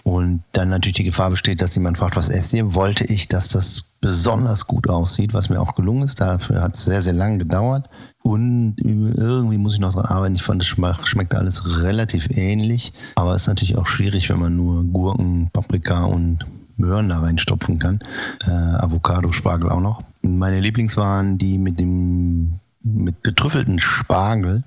und 0.03 0.43
dann 0.53 0.71
natürlich 0.71 0.97
die 0.97 1.05
Gefahr 1.05 1.31
besteht, 1.31 1.61
dass 1.61 1.75
jemand 1.75 1.99
fragt, 1.99 2.17
was 2.17 2.29
esst 2.29 2.55
ihr, 2.55 2.75
wollte 2.75 3.05
ich, 3.05 3.29
dass 3.29 3.49
das 3.49 3.85
besonders 4.01 4.67
gut 4.67 4.89
aussieht, 4.89 5.35
was 5.35 5.51
mir 5.51 5.61
auch 5.61 5.75
gelungen 5.75 6.03
ist. 6.03 6.21
Dafür 6.21 6.63
hat 6.63 6.77
es 6.77 6.85
sehr, 6.85 7.03
sehr 7.03 7.13
lang 7.13 7.39
gedauert. 7.39 7.89
Und 8.23 8.77
irgendwie 8.81 9.59
muss 9.59 9.75
ich 9.75 9.81
noch 9.81 9.95
dran 9.95 10.07
arbeiten. 10.07 10.37
Ich 10.37 10.43
fand, 10.43 10.63
es 10.63 10.69
schmeckt 10.69 11.35
alles 11.35 11.83
relativ 11.83 12.29
ähnlich. 12.31 12.93
Aber 13.17 13.35
es 13.35 13.43
ist 13.43 13.49
natürlich 13.49 13.77
auch 13.77 13.87
schwierig, 13.87 14.31
wenn 14.31 14.39
man 14.39 14.57
nur 14.57 14.85
Gurken, 14.85 15.51
Paprika 15.53 16.05
und 16.05 16.47
Möhren 16.77 17.09
da 17.09 17.21
reinstopfen 17.21 17.79
kann. 17.79 17.99
Äh, 18.47 18.51
Avocado, 18.51 19.33
Spargel 19.33 19.71
auch 19.71 19.81
noch. 19.81 20.03
Meine 20.23 20.61
Lieblings 20.61 20.97
waren 20.97 21.37
die 21.37 21.59
mit 21.59 21.81
dem 21.81 22.55
mit 22.85 23.23
getrüffelten 23.23 23.79
Spargel 23.79 24.65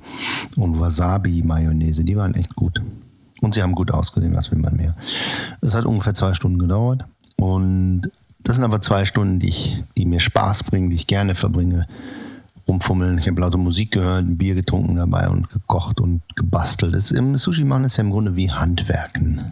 und 0.56 0.80
Wasabi-Mayonnaise. 0.80 2.04
Die 2.04 2.16
waren 2.16 2.34
echt 2.34 2.56
gut. 2.56 2.82
Und 3.42 3.54
sie 3.54 3.62
haben 3.62 3.76
gut 3.76 3.92
ausgesehen, 3.92 4.36
was 4.36 4.52
will 4.52 4.60
man 4.60 4.76
mehr. 4.76 4.96
Es 5.62 5.76
hat 5.76 5.86
ungefähr 5.86 6.14
zwei 6.14 6.34
Stunden 6.34 6.58
gedauert. 6.58 7.06
Und 7.38 8.10
das 8.44 8.56
sind 8.56 8.64
aber 8.64 8.80
zwei 8.80 9.06
Stunden, 9.06 9.40
die, 9.40 9.50
ich, 9.50 9.84
die 9.98 10.06
mir 10.06 10.20
Spaß 10.20 10.64
bringen, 10.64 10.90
die 10.90 10.96
ich 10.96 11.08
gerne 11.08 11.36
verbringe. 11.36 11.88
Rumfummeln. 12.68 13.18
Ich 13.18 13.28
habe 13.28 13.42
laute 13.42 13.58
Musik 13.58 13.92
gehört, 13.92 14.26
Bier 14.38 14.56
getrunken 14.56 14.96
dabei 14.96 15.30
und 15.30 15.50
gekocht 15.50 16.00
und 16.00 16.22
gebastelt. 16.36 16.96
Das, 16.96 17.12
Im 17.12 17.38
Sushi 17.38 17.64
machen 17.64 17.86
ist 17.86 17.98
ja 17.98 18.04
im 18.04 18.12
Grunde 18.12 18.36
wie 18.36 18.52
Handwerken. 18.52 19.52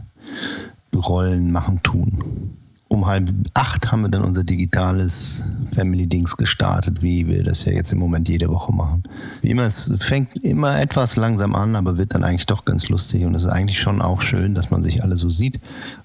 Rollen 0.95 1.51
machen, 1.51 1.81
tun 1.83 2.53
um 2.93 3.07
halb 3.07 3.33
acht 3.55 3.91
haben 3.91 4.03
wir 4.03 4.09
dann 4.09 4.23
unser 4.23 4.43
digitales 4.43 5.41
Family-Dings 5.73 6.37
gestartet, 6.37 7.01
wie 7.01 7.27
wir 7.27 7.43
das 7.43 7.65
ja 7.65 7.71
jetzt 7.71 7.91
im 7.91 7.97
Moment 7.97 8.29
jede 8.29 8.49
Woche 8.49 8.71
machen. 8.71 9.03
Wie 9.41 9.49
immer, 9.49 9.63
es 9.63 9.91
fängt 9.99 10.37
immer 10.43 10.79
etwas 10.79 11.15
langsam 11.15 11.55
an, 11.55 11.75
aber 11.75 11.97
wird 11.97 12.13
dann 12.13 12.23
eigentlich 12.23 12.45
doch 12.45 12.65
ganz 12.65 12.89
lustig 12.89 13.25
und 13.25 13.33
es 13.33 13.43
ist 13.43 13.49
eigentlich 13.49 13.79
schon 13.79 14.01
auch 14.01 14.21
schön, 14.21 14.53
dass 14.53 14.69
man 14.69 14.83
sich 14.83 15.03
alle 15.03 15.17
so 15.17 15.29
sieht. 15.29 15.59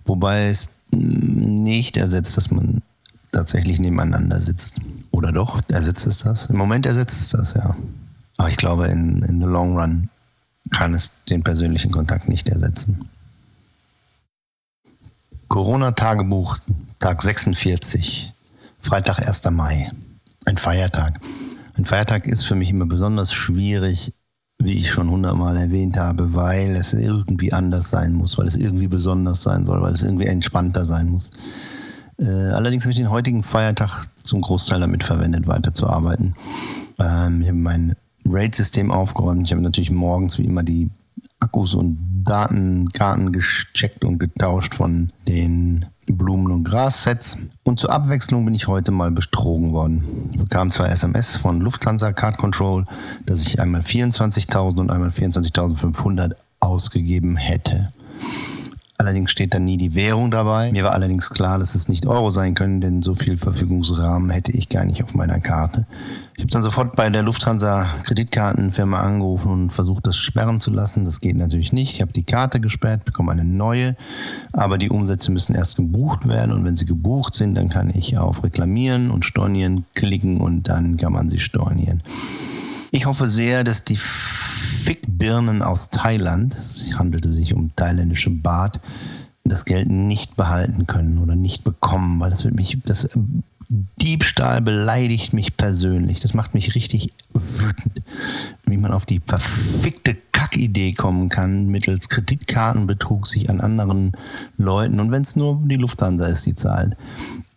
Wobei 0.06 0.48
es 0.48 0.68
nicht 0.90 1.98
ersetzt, 1.98 2.38
dass 2.38 2.50
man 2.50 2.80
tatsächlich 3.32 3.78
nebeneinander 3.78 4.40
sitzt. 4.40 4.76
Oder 5.10 5.32
doch, 5.32 5.60
ersetzt 5.68 6.06
es 6.06 6.18
das? 6.18 6.46
Im 6.46 6.56
Moment 6.56 6.86
ersetzt 6.86 7.20
es 7.20 7.28
das, 7.30 7.54
ja. 7.54 7.74
Aber 8.36 8.50
ich 8.50 8.56
glaube, 8.56 8.86
in, 8.86 9.22
in 9.22 9.40
the 9.40 9.46
long 9.46 9.76
run 9.76 10.10
kann 10.70 10.94
es 10.94 11.10
den 11.28 11.42
persönlichen 11.42 11.90
Kontakt 11.90 12.28
nicht 12.28 12.48
ersetzen. 12.48 13.08
Corona-Tagebuch, 15.48 16.58
Tag 16.98 17.22
46, 17.22 18.32
Freitag, 18.80 19.26
1. 19.26 19.50
Mai. 19.50 19.90
Ein 20.44 20.56
Feiertag. 20.56 21.20
Ein 21.76 21.84
Feiertag 21.84 22.26
ist 22.26 22.44
für 22.44 22.54
mich 22.54 22.70
immer 22.70 22.86
besonders 22.86 23.32
schwierig, 23.32 24.12
wie 24.58 24.78
ich 24.78 24.90
schon 24.90 25.10
hundertmal 25.10 25.56
erwähnt 25.56 25.96
habe, 25.96 26.34
weil 26.34 26.74
es 26.76 26.92
irgendwie 26.92 27.52
anders 27.52 27.90
sein 27.90 28.12
muss, 28.12 28.36
weil 28.38 28.46
es 28.46 28.56
irgendwie 28.56 28.88
besonders 28.88 29.42
sein 29.42 29.64
soll, 29.64 29.80
weil 29.80 29.92
es 29.92 30.02
irgendwie 30.02 30.26
entspannter 30.26 30.84
sein 30.84 31.08
muss. 31.08 31.30
Äh, 32.18 32.24
allerdings 32.24 32.84
habe 32.84 32.92
ich 32.92 32.98
den 32.98 33.10
heutigen 33.10 33.42
Feiertag 33.42 34.06
zum 34.22 34.40
Großteil 34.40 34.80
damit 34.80 35.04
verwendet, 35.04 35.46
weiterzuarbeiten. 35.46 36.34
Ähm, 36.98 37.42
ich 37.42 37.48
habe 37.48 37.58
mein 37.58 37.96
RAID-System 38.26 38.90
aufgeräumt. 38.90 39.44
Ich 39.44 39.52
habe 39.52 39.62
natürlich 39.62 39.90
morgens 39.90 40.38
wie 40.38 40.44
immer 40.44 40.62
die 40.62 40.90
Akkus 41.40 41.74
und 41.74 41.98
Datenkarten 42.24 43.32
gecheckt 43.32 44.04
und 44.04 44.18
getauscht 44.18 44.74
von 44.74 45.10
den 45.26 45.86
Blumen- 46.06 46.50
und 46.50 46.64
Grassets. 46.64 47.36
Und 47.62 47.78
zur 47.78 47.90
Abwechslung 47.90 48.44
bin 48.44 48.54
ich 48.54 48.66
heute 48.66 48.90
mal 48.90 49.10
betrogen 49.10 49.72
worden. 49.72 50.04
Ich 50.32 50.38
bekam 50.38 50.70
zwei 50.70 50.88
SMS 50.88 51.36
von 51.36 51.60
Lufthansa 51.60 52.12
Card 52.12 52.38
Control, 52.38 52.84
dass 53.26 53.42
ich 53.42 53.60
einmal 53.60 53.82
24.000 53.82 54.80
und 54.80 54.90
einmal 54.90 55.10
24.500 55.10 56.34
ausgegeben 56.60 57.36
hätte. 57.36 57.92
Allerdings 59.00 59.30
steht 59.30 59.54
da 59.54 59.60
nie 59.60 59.78
die 59.78 59.94
Währung 59.94 60.32
dabei. 60.32 60.72
Mir 60.72 60.82
war 60.82 60.92
allerdings 60.92 61.30
klar, 61.30 61.60
dass 61.60 61.76
es 61.76 61.88
nicht 61.88 62.06
Euro 62.06 62.30
sein 62.30 62.56
können, 62.56 62.80
denn 62.80 63.00
so 63.00 63.14
viel 63.14 63.38
Verfügungsrahmen 63.38 64.28
hätte 64.30 64.50
ich 64.50 64.68
gar 64.68 64.84
nicht 64.84 65.04
auf 65.04 65.14
meiner 65.14 65.38
Karte. 65.38 65.86
Ich 66.34 66.42
habe 66.42 66.50
dann 66.50 66.64
sofort 66.64 66.96
bei 66.96 67.08
der 67.08 67.22
Lufthansa 67.22 67.86
Kreditkartenfirma 68.02 68.98
angerufen 68.98 69.52
und 69.52 69.70
versucht, 69.70 70.04
das 70.08 70.16
sperren 70.16 70.58
zu 70.58 70.72
lassen. 70.72 71.04
Das 71.04 71.20
geht 71.20 71.36
natürlich 71.36 71.72
nicht. 71.72 71.94
Ich 71.94 72.00
habe 72.00 72.12
die 72.12 72.24
Karte 72.24 72.58
gesperrt, 72.58 73.04
bekomme 73.04 73.30
eine 73.30 73.44
neue, 73.44 73.94
aber 74.52 74.78
die 74.78 74.90
Umsätze 74.90 75.30
müssen 75.30 75.54
erst 75.54 75.76
gebucht 75.76 76.26
werden 76.26 76.50
und 76.50 76.64
wenn 76.64 76.74
sie 76.74 76.86
gebucht 76.86 77.34
sind, 77.34 77.54
dann 77.54 77.68
kann 77.68 77.90
ich 77.90 78.18
auf 78.18 78.42
Reklamieren 78.42 79.12
und 79.12 79.24
Stornieren 79.24 79.84
klicken 79.94 80.40
und 80.40 80.68
dann 80.68 80.96
kann 80.96 81.12
man 81.12 81.28
sie 81.28 81.38
stornieren. 81.38 82.02
Ich 82.90 83.06
hoffe 83.06 83.28
sehr, 83.28 83.62
dass 83.62 83.84
die 83.84 83.98
Fickbirnen 84.88 85.60
aus 85.60 85.90
Thailand, 85.90 86.56
es 86.56 86.82
handelte 86.98 87.30
sich 87.30 87.52
um 87.52 87.76
thailändische 87.76 88.30
Bart, 88.30 88.80
das 89.44 89.66
Geld 89.66 89.90
nicht 89.90 90.34
behalten 90.34 90.86
können 90.86 91.18
oder 91.18 91.36
nicht 91.36 91.62
bekommen, 91.62 92.18
weil 92.20 92.30
das 92.30 92.42
wird 92.44 92.54
mich, 92.54 92.78
das 92.86 93.04
äh, 93.04 93.18
Diebstahl 94.00 94.62
beleidigt 94.62 95.34
mich 95.34 95.58
persönlich. 95.58 96.20
Das 96.20 96.32
macht 96.32 96.54
mich 96.54 96.74
richtig 96.74 97.12
wütend, 97.34 98.00
wie 98.64 98.78
man 98.78 98.92
auf 98.92 99.04
die 99.04 99.20
verfickte 99.20 100.16
Kackidee 100.32 100.94
kommen 100.94 101.28
kann, 101.28 101.66
mittels 101.66 102.08
Kreditkartenbetrug 102.08 103.26
sich 103.26 103.50
an 103.50 103.60
anderen 103.60 104.12
Leuten, 104.56 105.00
und 105.00 105.10
wenn 105.10 105.20
es 105.20 105.36
nur 105.36 105.60
die 105.66 105.76
Lufthansa 105.76 106.28
ist, 106.28 106.46
die 106.46 106.54
zahlt, 106.54 106.96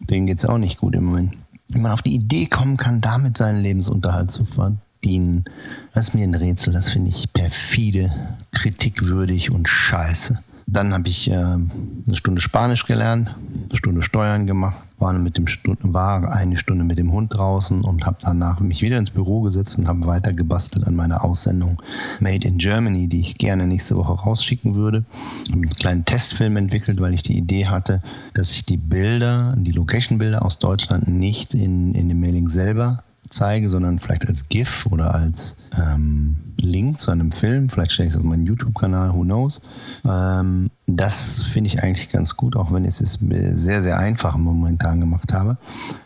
denen 0.02 0.28
geht 0.28 0.40
es 0.40 0.46
auch 0.46 0.58
nicht 0.58 0.80
gut 0.80 0.96
im 0.96 1.06
Moment. 1.06 1.32
Wie 1.70 1.80
man 1.80 1.94
auf 1.94 2.02
die 2.02 2.14
Idee 2.14 2.48
kommen 2.48 2.76
kann, 2.76 3.00
damit 3.00 3.38
seinen 3.38 3.62
Lebensunterhalt 3.62 4.32
zu 4.32 4.44
verdienen 4.44 4.82
dienen. 5.04 5.46
Das 5.94 6.10
ist 6.10 6.14
mir 6.14 6.24
ein 6.24 6.36
Rätsel, 6.36 6.74
das 6.74 6.90
finde 6.90 7.10
ich 7.10 7.34
perfide, 7.34 8.12
kritikwürdig 8.52 9.52
und 9.52 9.68
scheiße. 9.68 10.40
Dann 10.68 10.94
habe 10.94 11.10
ich 11.10 11.30
äh, 11.30 11.36
eine 11.36 11.68
Stunde 12.14 12.40
Spanisch 12.40 12.86
gelernt, 12.86 13.36
eine 13.68 13.76
Stunde 13.76 14.02
Steuern 14.02 14.48
gemacht, 14.48 14.78
war, 15.00 15.12
mit 15.14 15.36
dem 15.36 15.48
Stunde, 15.48 15.94
war 15.94 16.32
eine 16.32 16.56
Stunde 16.56 16.86
mit 16.86 16.98
dem 16.98 17.12
Hund 17.12 17.34
draußen 17.34 17.82
und 17.82 18.06
habe 18.06 18.18
danach 18.22 18.62
mich 18.62 18.82
wieder 18.82 18.98
ins 18.98 19.10
Büro 19.10 19.42
gesetzt 19.42 19.78
und 19.78 19.90
habe 19.90 20.06
weiter 20.06 20.32
gebastelt 20.32 20.88
an 20.88 20.96
meiner 20.96 21.26
Aussendung 21.26 21.82
Made 22.22 22.48
in 22.48 22.58
Germany, 22.58 23.10
die 23.10 23.20
ich 23.20 23.38
gerne 23.38 23.68
nächste 23.68 23.98
Woche 23.98 24.14
rausschicken 24.14 24.76
würde. 24.76 25.04
Habe 25.50 25.64
einen 25.64 25.70
kleinen 25.72 26.06
Testfilm 26.06 26.56
entwickelt, 26.56 27.02
weil 27.02 27.14
ich 27.14 27.24
die 27.24 27.38
Idee 27.38 27.68
hatte, 27.68 28.02
dass 28.34 28.52
ich 28.52 28.64
die 28.64 28.78
Bilder, 28.78 29.56
die 29.58 29.74
Location-Bilder 29.74 30.46
aus 30.46 30.60
Deutschland 30.60 31.08
nicht 31.08 31.54
in, 31.54 31.94
in 31.96 32.08
dem 32.08 32.22
Mailing 32.22 32.48
selber 32.48 33.04
zeige, 33.32 33.70
sondern 33.70 34.00
vielleicht 34.00 34.28
als 34.28 34.50
GIF 34.50 34.86
oder 34.88 35.16
als 35.16 35.58
ähm, 35.78 36.38
Link 36.58 37.00
zu 37.00 37.12
einem 37.12 37.32
Film. 37.32 37.70
Vielleicht 37.70 37.94
stelle 37.94 38.10
ich 38.10 38.16
es 38.16 38.20
auf 38.20 38.26
meinen 38.26 38.46
YouTube-Kanal, 38.46 39.14
who 39.14 39.22
knows. 39.22 39.62
Ähm, 40.06 40.70
das 40.88 41.42
finde 41.42 41.70
ich 41.70 41.84
eigentlich 41.84 42.10
ganz 42.10 42.36
gut, 42.36 42.56
auch 42.56 42.72
wenn 42.72 42.86
ich 42.86 43.00
es 43.02 43.20
sehr, 43.20 43.82
sehr 43.82 43.98
einfach 43.98 44.38
momentan 44.38 45.00
gemacht 45.00 45.34
habe. 45.34 45.58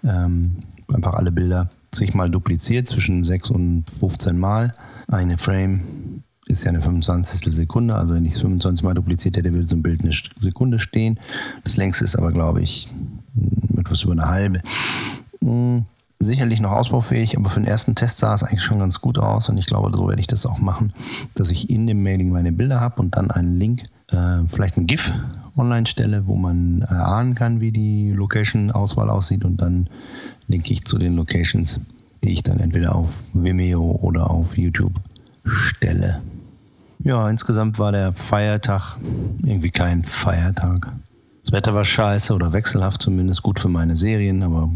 Ähm, 0.04 0.56
einfach 0.94 1.14
alle 1.14 1.32
Bilder 1.32 1.70
sich 1.94 2.14
mal 2.14 2.30
dupliziert 2.30 2.88
zwischen 2.88 3.24
6 3.24 3.50
und 3.50 3.86
15 4.00 4.38
Mal. 4.38 4.74
Eine 5.08 5.38
Frame 5.38 6.22
ist 6.48 6.64
ja 6.64 6.70
eine 6.70 6.82
25. 6.82 7.54
Sekunde, 7.54 7.96
also 7.96 8.14
wenn 8.14 8.26
ich 8.26 8.34
es 8.34 8.42
25 8.42 8.84
Mal 8.84 8.94
dupliziert 8.94 9.38
hätte, 9.38 9.52
würde 9.52 9.68
so 9.68 9.76
ein 9.76 9.82
Bild 9.82 10.02
eine 10.02 10.14
Sekunde 10.40 10.80
stehen. 10.80 11.20
Das 11.64 11.76
längste 11.76 12.04
ist 12.04 12.16
aber, 12.16 12.32
glaube 12.32 12.62
ich, 12.62 12.88
etwas 13.78 14.04
über 14.04 14.12
eine 14.12 14.28
halbe. 14.28 14.62
Hm 15.42 15.86
sicherlich 16.26 16.60
noch 16.60 16.72
ausbaufähig, 16.72 17.38
aber 17.38 17.50
für 17.50 17.60
den 17.60 17.68
ersten 17.68 17.96
Test 17.96 18.18
sah 18.18 18.34
es 18.34 18.44
eigentlich 18.44 18.64
schon 18.64 18.80
ganz 18.80 19.02
gut 19.02 19.18
aus 19.18 19.50
und 19.50 19.58
ich 19.58 19.66
glaube, 19.66 19.92
so 19.96 20.08
werde 20.08 20.20
ich 20.20 20.28
das 20.28 20.46
auch 20.46 20.60
machen, 20.60 20.94
dass 21.34 21.50
ich 21.50 21.70
in 21.70 21.88
dem 21.88 22.04
Mailing 22.04 22.30
meine 22.30 22.52
Bilder 22.52 22.80
habe 22.80 23.02
und 23.02 23.16
dann 23.18 23.32
einen 23.32 23.60
Link, 23.60 23.84
äh, 24.12 24.40
vielleicht 24.52 24.78
ein 24.78 24.88
GIF 24.88 25.12
online 25.58 25.88
stelle, 25.88 26.28
wo 26.28 26.36
man 26.36 26.82
erahnen 26.82 27.36
kann, 27.36 27.62
wie 27.62 27.72
die 27.72 28.12
Location-Auswahl 28.12 29.10
aussieht 29.10 29.46
und 29.46 29.62
dann 29.62 29.88
linke 30.48 30.74
ich 30.74 30.86
zu 30.86 30.98
den 30.98 31.16
Locations, 31.16 31.80
die 32.24 32.32
ich 32.32 32.44
dann 32.44 32.60
entweder 32.60 32.96
auf 32.96 33.10
Vimeo 33.34 34.00
oder 34.02 34.30
auf 34.30 34.58
YouTube 34.58 34.94
stelle. 35.46 36.22
Ja, 37.00 37.30
insgesamt 37.30 37.78
war 37.80 37.92
der 37.92 38.14
Feiertag 38.14 38.98
irgendwie 39.44 39.70
kein 39.70 40.04
Feiertag. 40.04 40.92
Das 41.44 41.52
Wetter 41.52 41.76
war 41.76 41.86
scheiße 41.86 42.34
oder 42.34 42.54
wechselhaft 42.54 43.02
zumindest, 43.02 43.44
gut 43.44 43.60
für 43.60 43.70
meine 43.70 43.96
Serien, 43.96 44.42
aber 44.42 44.72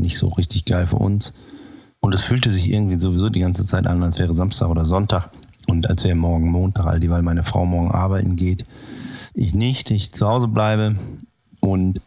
nicht 0.00 0.18
so 0.18 0.28
richtig 0.28 0.64
geil 0.64 0.86
für 0.86 0.96
uns. 0.96 1.32
Und 2.00 2.14
es 2.14 2.20
fühlte 2.20 2.50
sich 2.50 2.72
irgendwie 2.72 2.96
sowieso 2.96 3.30
die 3.30 3.40
ganze 3.40 3.64
Zeit 3.64 3.86
an, 3.86 4.02
als 4.02 4.18
wäre 4.18 4.34
Samstag 4.34 4.68
oder 4.68 4.84
Sonntag 4.84 5.30
und 5.66 5.88
als 5.88 6.04
wäre 6.04 6.14
morgen 6.14 6.50
Montag, 6.50 6.86
all 6.86 7.00
die, 7.00 7.10
weil 7.10 7.22
meine 7.22 7.42
Frau 7.42 7.66
morgen 7.66 7.90
arbeiten 7.90 8.36
geht. 8.36 8.64
Ich 9.34 9.54
nicht, 9.54 9.90
ich 9.90 10.12
zu 10.12 10.28
Hause 10.28 10.48
bleibe 10.48 10.96
und 11.60 12.00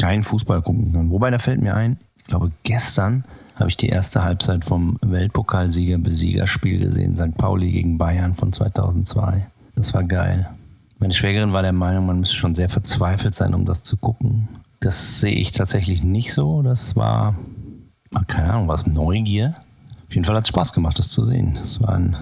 keinen 0.00 0.24
Fußball 0.24 0.62
gucken 0.62 0.92
kann. 0.92 1.10
Wobei, 1.10 1.30
da 1.30 1.38
fällt 1.38 1.60
mir 1.60 1.74
ein, 1.74 1.98
ich 2.16 2.24
glaube, 2.24 2.50
gestern 2.62 3.24
habe 3.56 3.70
ich 3.70 3.76
die 3.76 3.88
erste 3.88 4.22
Halbzeit 4.22 4.64
vom 4.64 4.98
Weltpokalsieger-Besiegerspiel 5.00 6.78
gesehen, 6.78 7.16
St. 7.16 7.36
Pauli 7.36 7.70
gegen 7.70 7.98
Bayern 7.98 8.34
von 8.34 8.52
2002. 8.52 9.46
Das 9.74 9.94
war 9.94 10.04
geil. 10.04 10.48
Meine 10.98 11.14
Schwägerin 11.14 11.52
war 11.52 11.62
der 11.62 11.72
Meinung, 11.72 12.06
man 12.06 12.20
müsste 12.20 12.36
schon 12.36 12.54
sehr 12.54 12.68
verzweifelt 12.68 13.34
sein, 13.34 13.54
um 13.54 13.64
das 13.64 13.82
zu 13.82 13.96
gucken. 13.96 14.48
Das 14.86 15.18
sehe 15.18 15.34
ich 15.34 15.50
tatsächlich 15.50 16.04
nicht 16.04 16.32
so. 16.32 16.62
Das 16.62 16.94
war, 16.94 17.34
keine 18.28 18.52
Ahnung, 18.52 18.68
was 18.68 18.86
Neugier. 18.86 19.56
Auf 20.06 20.14
jeden 20.14 20.24
Fall 20.24 20.36
hat 20.36 20.44
es 20.44 20.50
Spaß 20.50 20.72
gemacht, 20.74 20.96
das 21.00 21.08
zu 21.08 21.24
sehen. 21.24 21.58
Es 21.64 21.80
war 21.80 21.96
ein, 21.96 22.16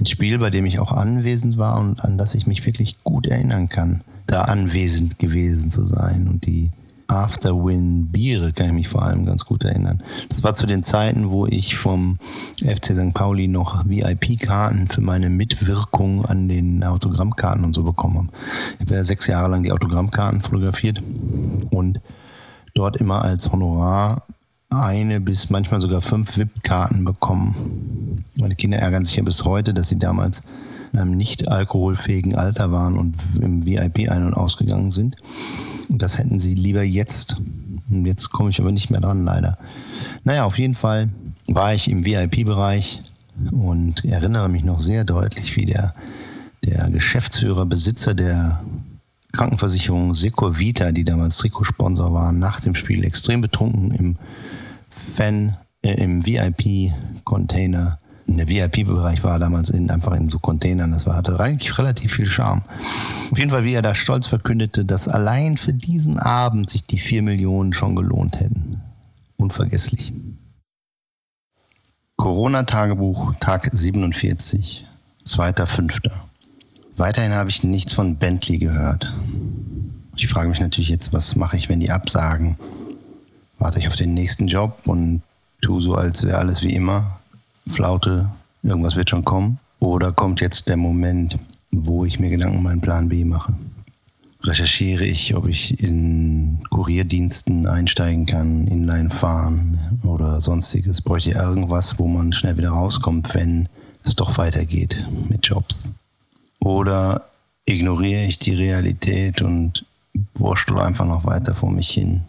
ein 0.00 0.06
Spiel, 0.06 0.38
bei 0.38 0.50
dem 0.50 0.66
ich 0.66 0.80
auch 0.80 0.90
anwesend 0.90 1.58
war 1.58 1.78
und 1.78 2.02
an 2.04 2.18
das 2.18 2.34
ich 2.34 2.48
mich 2.48 2.66
wirklich 2.66 3.04
gut 3.04 3.28
erinnern 3.28 3.68
kann, 3.68 4.02
da 4.26 4.42
anwesend 4.42 5.20
gewesen 5.20 5.70
zu 5.70 5.84
sein 5.84 6.26
und 6.26 6.44
die 6.44 6.72
Afterwin 7.12 8.08
Biere 8.08 8.52
kann 8.52 8.66
ich 8.66 8.72
mich 8.72 8.88
vor 8.88 9.02
allem 9.02 9.26
ganz 9.26 9.44
gut 9.44 9.64
erinnern. 9.64 10.02
Das 10.28 10.42
war 10.42 10.54
zu 10.54 10.66
den 10.66 10.82
Zeiten, 10.82 11.30
wo 11.30 11.46
ich 11.46 11.76
vom 11.76 12.18
FC 12.58 12.94
St. 12.94 13.14
Pauli 13.14 13.48
noch 13.48 13.84
VIP-Karten 13.86 14.88
für 14.88 15.02
meine 15.02 15.28
Mitwirkung 15.28 16.24
an 16.24 16.48
den 16.48 16.82
Autogrammkarten 16.82 17.64
und 17.64 17.74
so 17.74 17.82
bekommen 17.82 18.16
habe. 18.16 18.28
Ich 18.74 18.80
habe 18.86 18.94
ja 18.94 19.04
sechs 19.04 19.26
Jahre 19.26 19.50
lang 19.50 19.62
die 19.62 19.72
Autogrammkarten 19.72 20.40
fotografiert 20.40 21.02
und 21.70 22.00
dort 22.74 22.96
immer 22.96 23.22
als 23.22 23.52
Honorar 23.52 24.22
eine 24.70 25.20
bis 25.20 25.50
manchmal 25.50 25.80
sogar 25.80 26.00
fünf 26.00 26.38
VIP-Karten 26.38 27.04
bekommen. 27.04 28.24
Meine 28.36 28.54
Kinder 28.54 28.78
ärgern 28.78 29.04
sich 29.04 29.16
ja 29.16 29.22
bis 29.22 29.44
heute, 29.44 29.74
dass 29.74 29.88
sie 29.88 29.98
damals 29.98 30.42
in 30.92 30.98
einem 30.98 31.16
nicht 31.16 31.48
alkoholfähigen 31.48 32.34
Alter 32.34 32.72
waren 32.72 32.98
und 32.98 33.16
im 33.40 33.64
VIP 33.66 34.10
ein- 34.10 34.26
und 34.26 34.34
ausgegangen 34.34 34.90
sind. 34.90 35.16
Das 35.98 36.18
hätten 36.18 36.40
sie 36.40 36.54
lieber 36.54 36.82
jetzt. 36.82 37.36
Und 37.90 38.06
jetzt 38.06 38.30
komme 38.30 38.50
ich 38.50 38.60
aber 38.60 38.72
nicht 38.72 38.90
mehr 38.90 39.00
dran, 39.00 39.24
leider. 39.24 39.58
Naja, 40.24 40.44
auf 40.44 40.58
jeden 40.58 40.74
Fall 40.74 41.10
war 41.46 41.74
ich 41.74 41.88
im 41.88 42.04
VIP-Bereich 42.04 43.02
und 43.50 44.04
erinnere 44.04 44.48
mich 44.48 44.64
noch 44.64 44.80
sehr 44.80 45.04
deutlich, 45.04 45.56
wie 45.56 45.66
der, 45.66 45.94
der 46.64 46.90
Geschäftsführer, 46.90 47.66
Besitzer 47.66 48.14
der 48.14 48.60
Krankenversicherung 49.32 50.14
Secovita, 50.14 50.92
die 50.92 51.04
damals 51.04 51.38
Trikotsponsor 51.38 52.12
waren, 52.12 52.38
nach 52.38 52.60
dem 52.60 52.74
Spiel 52.74 53.04
extrem 53.04 53.40
betrunken 53.40 53.90
im 53.92 54.16
Fan, 54.88 55.56
äh, 55.82 55.94
im 55.94 56.24
VIP-Container. 56.24 57.98
Der 58.26 58.48
VIP-Bereich 58.48 59.24
war 59.24 59.38
damals 59.38 59.70
in, 59.70 59.90
einfach 59.90 60.14
in 60.14 60.30
so 60.30 60.38
Containern. 60.38 60.92
Das 60.92 61.06
war, 61.06 61.16
hatte 61.16 61.38
eigentlich 61.38 61.76
relativ 61.78 62.14
viel 62.14 62.26
Charme. 62.26 62.62
Auf 63.30 63.38
jeden 63.38 63.50
Fall, 63.50 63.64
wie 63.64 63.74
er 63.74 63.82
da 63.82 63.94
stolz 63.94 64.26
verkündete, 64.26 64.84
dass 64.84 65.08
allein 65.08 65.56
für 65.56 65.72
diesen 65.72 66.18
Abend 66.18 66.70
sich 66.70 66.86
die 66.86 66.98
4 66.98 67.22
Millionen 67.22 67.72
schon 67.72 67.96
gelohnt 67.96 68.38
hätten. 68.40 68.80
Unvergesslich. 69.36 70.12
Corona-Tagebuch, 72.16 73.34
Tag 73.40 73.68
47, 73.72 74.86
2.5. 75.26 76.10
Weiterhin 76.96 77.32
habe 77.32 77.50
ich 77.50 77.64
nichts 77.64 77.92
von 77.92 78.16
Bentley 78.16 78.58
gehört. 78.58 79.12
Ich 80.14 80.28
frage 80.28 80.48
mich 80.48 80.60
natürlich 80.60 80.90
jetzt, 80.90 81.12
was 81.12 81.34
mache 81.36 81.56
ich, 81.56 81.68
wenn 81.68 81.80
die 81.80 81.90
absagen? 81.90 82.56
Warte 83.58 83.80
ich 83.80 83.88
auf 83.88 83.96
den 83.96 84.14
nächsten 84.14 84.46
Job 84.46 84.80
und 84.86 85.22
tue 85.60 85.80
so, 85.80 85.94
als 85.94 86.22
wäre 86.22 86.38
alles 86.38 86.62
wie 86.62 86.74
immer. 86.74 87.18
Flaute, 87.66 88.30
irgendwas 88.62 88.96
wird 88.96 89.10
schon 89.10 89.24
kommen. 89.24 89.58
Oder 89.80 90.12
kommt 90.12 90.40
jetzt 90.40 90.68
der 90.68 90.76
Moment, 90.76 91.38
wo 91.70 92.04
ich 92.04 92.18
mir 92.20 92.30
Gedanken 92.30 92.58
um 92.58 92.62
meinen 92.62 92.80
Plan 92.80 93.08
B 93.08 93.24
mache? 93.24 93.54
Recherchiere 94.44 95.04
ich, 95.04 95.36
ob 95.36 95.46
ich 95.48 95.82
in 95.82 96.58
Kurierdiensten 96.70 97.66
einsteigen 97.66 98.26
kann, 98.26 98.66
Inline 98.66 99.10
fahren 99.10 99.78
oder 100.04 100.40
sonstiges. 100.40 101.00
Bräuchte 101.00 101.30
ich 101.30 101.36
irgendwas, 101.36 101.98
wo 101.98 102.08
man 102.08 102.32
schnell 102.32 102.56
wieder 102.56 102.70
rauskommt, 102.70 103.34
wenn 103.34 103.68
es 104.04 104.16
doch 104.16 104.38
weitergeht 104.38 105.06
mit 105.28 105.46
Jobs. 105.46 105.90
Oder 106.58 107.24
ignoriere 107.64 108.24
ich 108.24 108.38
die 108.38 108.54
Realität 108.54 109.42
und 109.42 109.84
wurschtel 110.34 110.78
einfach 110.78 111.06
noch 111.06 111.24
weiter 111.24 111.54
vor 111.54 111.70
mich 111.70 111.90
hin. 111.90 112.22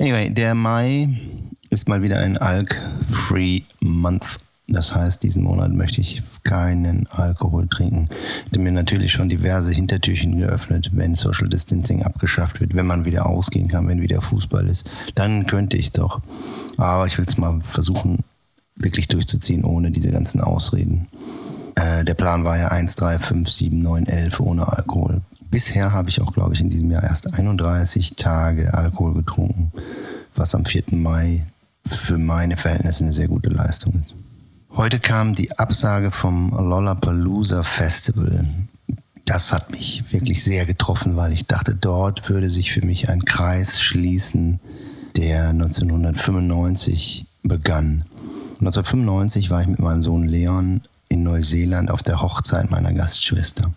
Anyway, 0.00 0.30
der 0.30 0.54
Mai 0.54 1.10
ist 1.68 1.86
mal 1.86 2.02
wieder 2.02 2.20
ein 2.20 2.38
Alk-Free 2.38 3.64
Month. 3.80 4.40
Das 4.66 4.94
heißt, 4.94 5.22
diesen 5.22 5.42
Monat 5.42 5.74
möchte 5.74 6.00
ich 6.00 6.22
keinen 6.42 7.06
Alkohol 7.08 7.68
trinken. 7.68 8.08
Ich 8.46 8.52
habe 8.52 8.60
mir 8.60 8.72
natürlich 8.72 9.12
schon 9.12 9.28
diverse 9.28 9.70
Hintertürchen 9.72 10.38
geöffnet, 10.38 10.92
wenn 10.94 11.14
Social 11.14 11.50
Distancing 11.50 12.02
abgeschafft 12.02 12.62
wird, 12.62 12.74
wenn 12.74 12.86
man 12.86 13.04
wieder 13.04 13.26
ausgehen 13.26 13.68
kann, 13.68 13.88
wenn 13.88 14.00
wieder 14.00 14.22
Fußball 14.22 14.66
ist. 14.68 14.88
Dann 15.16 15.46
könnte 15.46 15.76
ich 15.76 15.92
doch. 15.92 16.22
Aber 16.78 17.06
ich 17.06 17.18
will 17.18 17.26
es 17.28 17.36
mal 17.36 17.60
versuchen, 17.60 18.24
wirklich 18.76 19.06
durchzuziehen, 19.06 19.64
ohne 19.64 19.90
diese 19.90 20.10
ganzen 20.10 20.40
Ausreden. 20.40 21.08
Äh, 21.74 22.06
der 22.06 22.14
Plan 22.14 22.44
war 22.44 22.56
ja 22.56 22.68
1, 22.68 22.94
3, 22.94 23.18
5, 23.18 23.50
7, 23.50 23.78
9, 23.78 24.06
11 24.06 24.40
ohne 24.40 24.66
Alkohol. 24.66 25.19
Bisher 25.50 25.92
habe 25.92 26.08
ich 26.08 26.20
auch, 26.20 26.32
glaube 26.32 26.54
ich, 26.54 26.60
in 26.60 26.70
diesem 26.70 26.90
Jahr 26.90 27.02
erst 27.02 27.34
31 27.34 28.14
Tage 28.14 28.72
Alkohol 28.72 29.14
getrunken, 29.14 29.72
was 30.36 30.54
am 30.54 30.64
4. 30.64 30.84
Mai 30.92 31.44
für 31.84 32.18
meine 32.18 32.56
Verhältnisse 32.56 33.04
eine 33.04 33.12
sehr 33.12 33.26
gute 33.26 33.50
Leistung 33.50 33.94
ist. 34.00 34.14
Heute 34.76 35.00
kam 35.00 35.34
die 35.34 35.58
Absage 35.58 36.12
vom 36.12 36.50
Lollapalooza 36.50 37.64
Festival. 37.64 38.48
Das 39.24 39.52
hat 39.52 39.72
mich 39.72 40.04
wirklich 40.12 40.44
sehr 40.44 40.66
getroffen, 40.66 41.16
weil 41.16 41.32
ich 41.32 41.46
dachte, 41.46 41.74
dort 41.74 42.28
würde 42.28 42.48
sich 42.48 42.72
für 42.72 42.84
mich 42.86 43.08
ein 43.08 43.24
Kreis 43.24 43.80
schließen, 43.80 44.60
der 45.16 45.48
1995 45.48 47.26
begann. 47.42 48.04
1995 48.60 49.50
war 49.50 49.62
ich 49.62 49.68
mit 49.68 49.80
meinem 49.80 50.02
Sohn 50.02 50.28
Leon 50.28 50.82
in 51.08 51.24
Neuseeland 51.24 51.90
auf 51.90 52.04
der 52.04 52.22
Hochzeit 52.22 52.70
meiner 52.70 52.92
Gastschwester. 52.92 53.72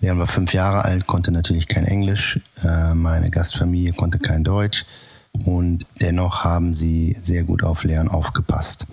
Leon 0.00 0.18
war 0.18 0.26
fünf 0.26 0.54
Jahre 0.54 0.84
alt, 0.84 1.06
konnte 1.06 1.32
natürlich 1.32 1.66
kein 1.66 1.84
Englisch, 1.84 2.40
äh, 2.64 2.94
meine 2.94 3.30
Gastfamilie 3.30 3.92
konnte 3.92 4.18
kein 4.18 4.44
Deutsch 4.44 4.84
und 5.44 5.86
dennoch 6.00 6.44
haben 6.44 6.74
sie 6.74 7.16
sehr 7.22 7.42
gut 7.42 7.64
auf 7.64 7.84
Leon 7.84 8.08
aufgepasst. 8.08 8.86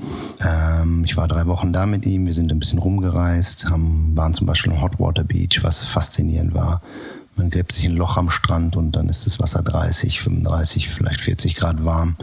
Ähm, 0.43 1.03
ich 1.05 1.15
war 1.15 1.27
drei 1.27 1.45
Wochen 1.47 1.73
da 1.73 1.85
mit 1.85 2.05
ihm, 2.05 2.25
wir 2.25 2.33
sind 2.33 2.51
ein 2.51 2.59
bisschen 2.59 2.79
rumgereist, 2.79 3.67
waren 3.69 4.33
zum 4.33 4.47
Beispiel 4.47 4.71
am 4.71 4.81
Hotwater 4.81 5.23
Beach, 5.23 5.59
was 5.61 5.83
faszinierend 5.83 6.53
war. 6.53 6.81
Man 7.35 7.49
gräbt 7.49 7.71
sich 7.71 7.85
ein 7.85 7.95
Loch 7.95 8.17
am 8.17 8.29
Strand 8.29 8.77
und 8.77 8.95
dann 8.95 9.09
ist 9.09 9.25
das 9.25 9.39
Wasser 9.39 9.61
30, 9.61 10.21
35, 10.21 10.89
vielleicht 10.89 11.21
40 11.21 11.55
Grad 11.55 11.83
warm. 11.83 12.15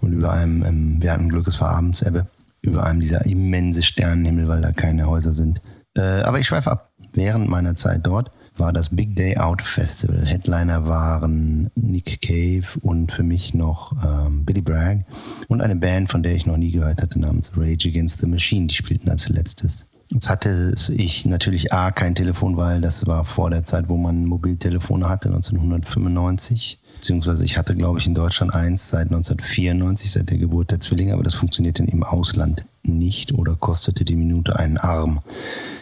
Und 0.00 0.12
über 0.12 0.32
einem, 0.32 0.64
ähm, 0.64 0.96
wir 1.00 1.12
hatten 1.12 1.28
Glück, 1.28 1.46
es 1.46 1.60
war 1.60 1.70
abends 1.70 2.02
Ebbe, 2.02 2.26
über 2.62 2.84
einem 2.84 3.00
dieser 3.00 3.24
immense 3.26 3.82
Sternenhimmel, 3.82 4.48
weil 4.48 4.60
da 4.60 4.72
keine 4.72 5.06
Häuser 5.06 5.34
sind. 5.34 5.60
Äh, 5.96 6.22
aber 6.22 6.38
ich 6.40 6.46
schweife 6.46 6.70
ab. 6.70 6.90
Während 7.16 7.48
meiner 7.48 7.74
Zeit 7.74 8.06
dort 8.06 8.30
war 8.58 8.74
das 8.74 8.94
Big 8.94 9.16
Day 9.16 9.38
Out 9.38 9.62
Festival. 9.62 10.26
Headliner 10.26 10.86
waren 10.86 11.70
Nick 11.74 12.20
Cave 12.20 12.78
und 12.82 13.10
für 13.10 13.22
mich 13.22 13.54
noch 13.54 13.92
ähm, 14.04 14.44
Billy 14.44 14.60
Bragg 14.60 15.06
und 15.48 15.62
eine 15.62 15.76
Band, 15.76 16.10
von 16.10 16.22
der 16.22 16.34
ich 16.34 16.44
noch 16.44 16.58
nie 16.58 16.72
gehört 16.72 17.00
hatte, 17.00 17.18
namens 17.18 17.52
Rage 17.56 17.88
Against 17.88 18.20
the 18.20 18.26
Machine. 18.26 18.66
Die 18.66 18.74
spielten 18.74 19.08
als 19.08 19.30
letztes. 19.30 19.86
Jetzt 20.10 20.28
hatte 20.28 20.74
ich 20.90 21.24
natürlich 21.24 21.72
A, 21.72 21.90
kein 21.90 22.14
Telefon, 22.14 22.58
weil 22.58 22.82
das 22.82 23.06
war 23.06 23.24
vor 23.24 23.48
der 23.48 23.64
Zeit, 23.64 23.88
wo 23.88 23.96
man 23.96 24.26
Mobiltelefone 24.26 25.08
hatte, 25.08 25.28
1995. 25.28 26.78
Beziehungsweise 26.96 27.46
ich 27.46 27.56
hatte, 27.56 27.74
glaube 27.74 27.98
ich, 27.98 28.06
in 28.06 28.14
Deutschland 28.14 28.54
eins 28.54 28.90
seit 28.90 29.06
1994, 29.06 30.10
seit 30.10 30.28
der 30.28 30.36
Geburt 30.36 30.70
der 30.70 30.80
Zwillinge, 30.80 31.14
aber 31.14 31.22
das 31.22 31.34
funktionierte 31.34 31.82
im 31.82 32.02
Ausland 32.02 32.66
nicht 32.88 33.32
oder 33.32 33.54
kostete 33.54 34.04
die 34.04 34.16
Minute 34.16 34.58
einen 34.58 34.78
Arm. 34.78 35.20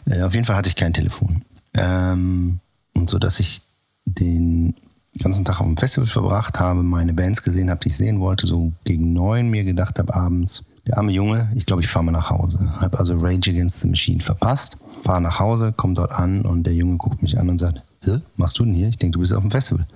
Äh, 0.06 0.22
auf 0.22 0.34
jeden 0.34 0.46
Fall 0.46 0.56
hatte 0.56 0.68
ich 0.68 0.76
kein 0.76 0.92
Telefon. 0.92 1.42
Ähm, 1.74 2.60
und 2.94 3.08
so, 3.08 3.18
dass 3.18 3.40
ich 3.40 3.60
den 4.06 4.74
ganzen 5.22 5.44
Tag 5.44 5.60
auf 5.60 5.66
dem 5.66 5.76
Festival 5.76 6.06
verbracht 6.06 6.58
habe, 6.60 6.82
meine 6.82 7.14
Bands 7.14 7.42
gesehen 7.42 7.70
habe, 7.70 7.80
die 7.80 7.88
ich 7.88 7.96
sehen 7.96 8.20
wollte, 8.20 8.46
so 8.46 8.72
gegen 8.84 9.12
neun 9.12 9.50
mir 9.50 9.64
gedacht 9.64 9.98
habe 9.98 10.14
abends, 10.14 10.64
der 10.86 10.98
arme 10.98 11.12
Junge, 11.12 11.50
ich 11.54 11.66
glaube, 11.66 11.82
ich 11.82 11.88
fahre 11.88 12.04
mal 12.04 12.12
nach 12.12 12.30
Hause. 12.30 12.80
Habe 12.80 12.98
also 12.98 13.14
Rage 13.14 13.50
Against 13.50 13.80
the 13.80 13.88
Machine 13.88 14.20
verpasst, 14.20 14.76
fahre 15.02 15.22
nach 15.22 15.38
Hause, 15.38 15.72
komme 15.72 15.94
dort 15.94 16.12
an 16.12 16.42
und 16.42 16.64
der 16.64 16.74
Junge 16.74 16.96
guckt 16.96 17.22
mich 17.22 17.38
an 17.38 17.48
und 17.48 17.58
sagt, 17.58 17.82
Hä, 18.04 18.18
machst 18.36 18.58
du 18.58 18.64
denn 18.64 18.74
hier? 18.74 18.88
Ich 18.88 18.98
denke, 18.98 19.14
du 19.14 19.20
bist 19.20 19.32
auf 19.32 19.40
dem 19.40 19.50
Festival. 19.50 19.86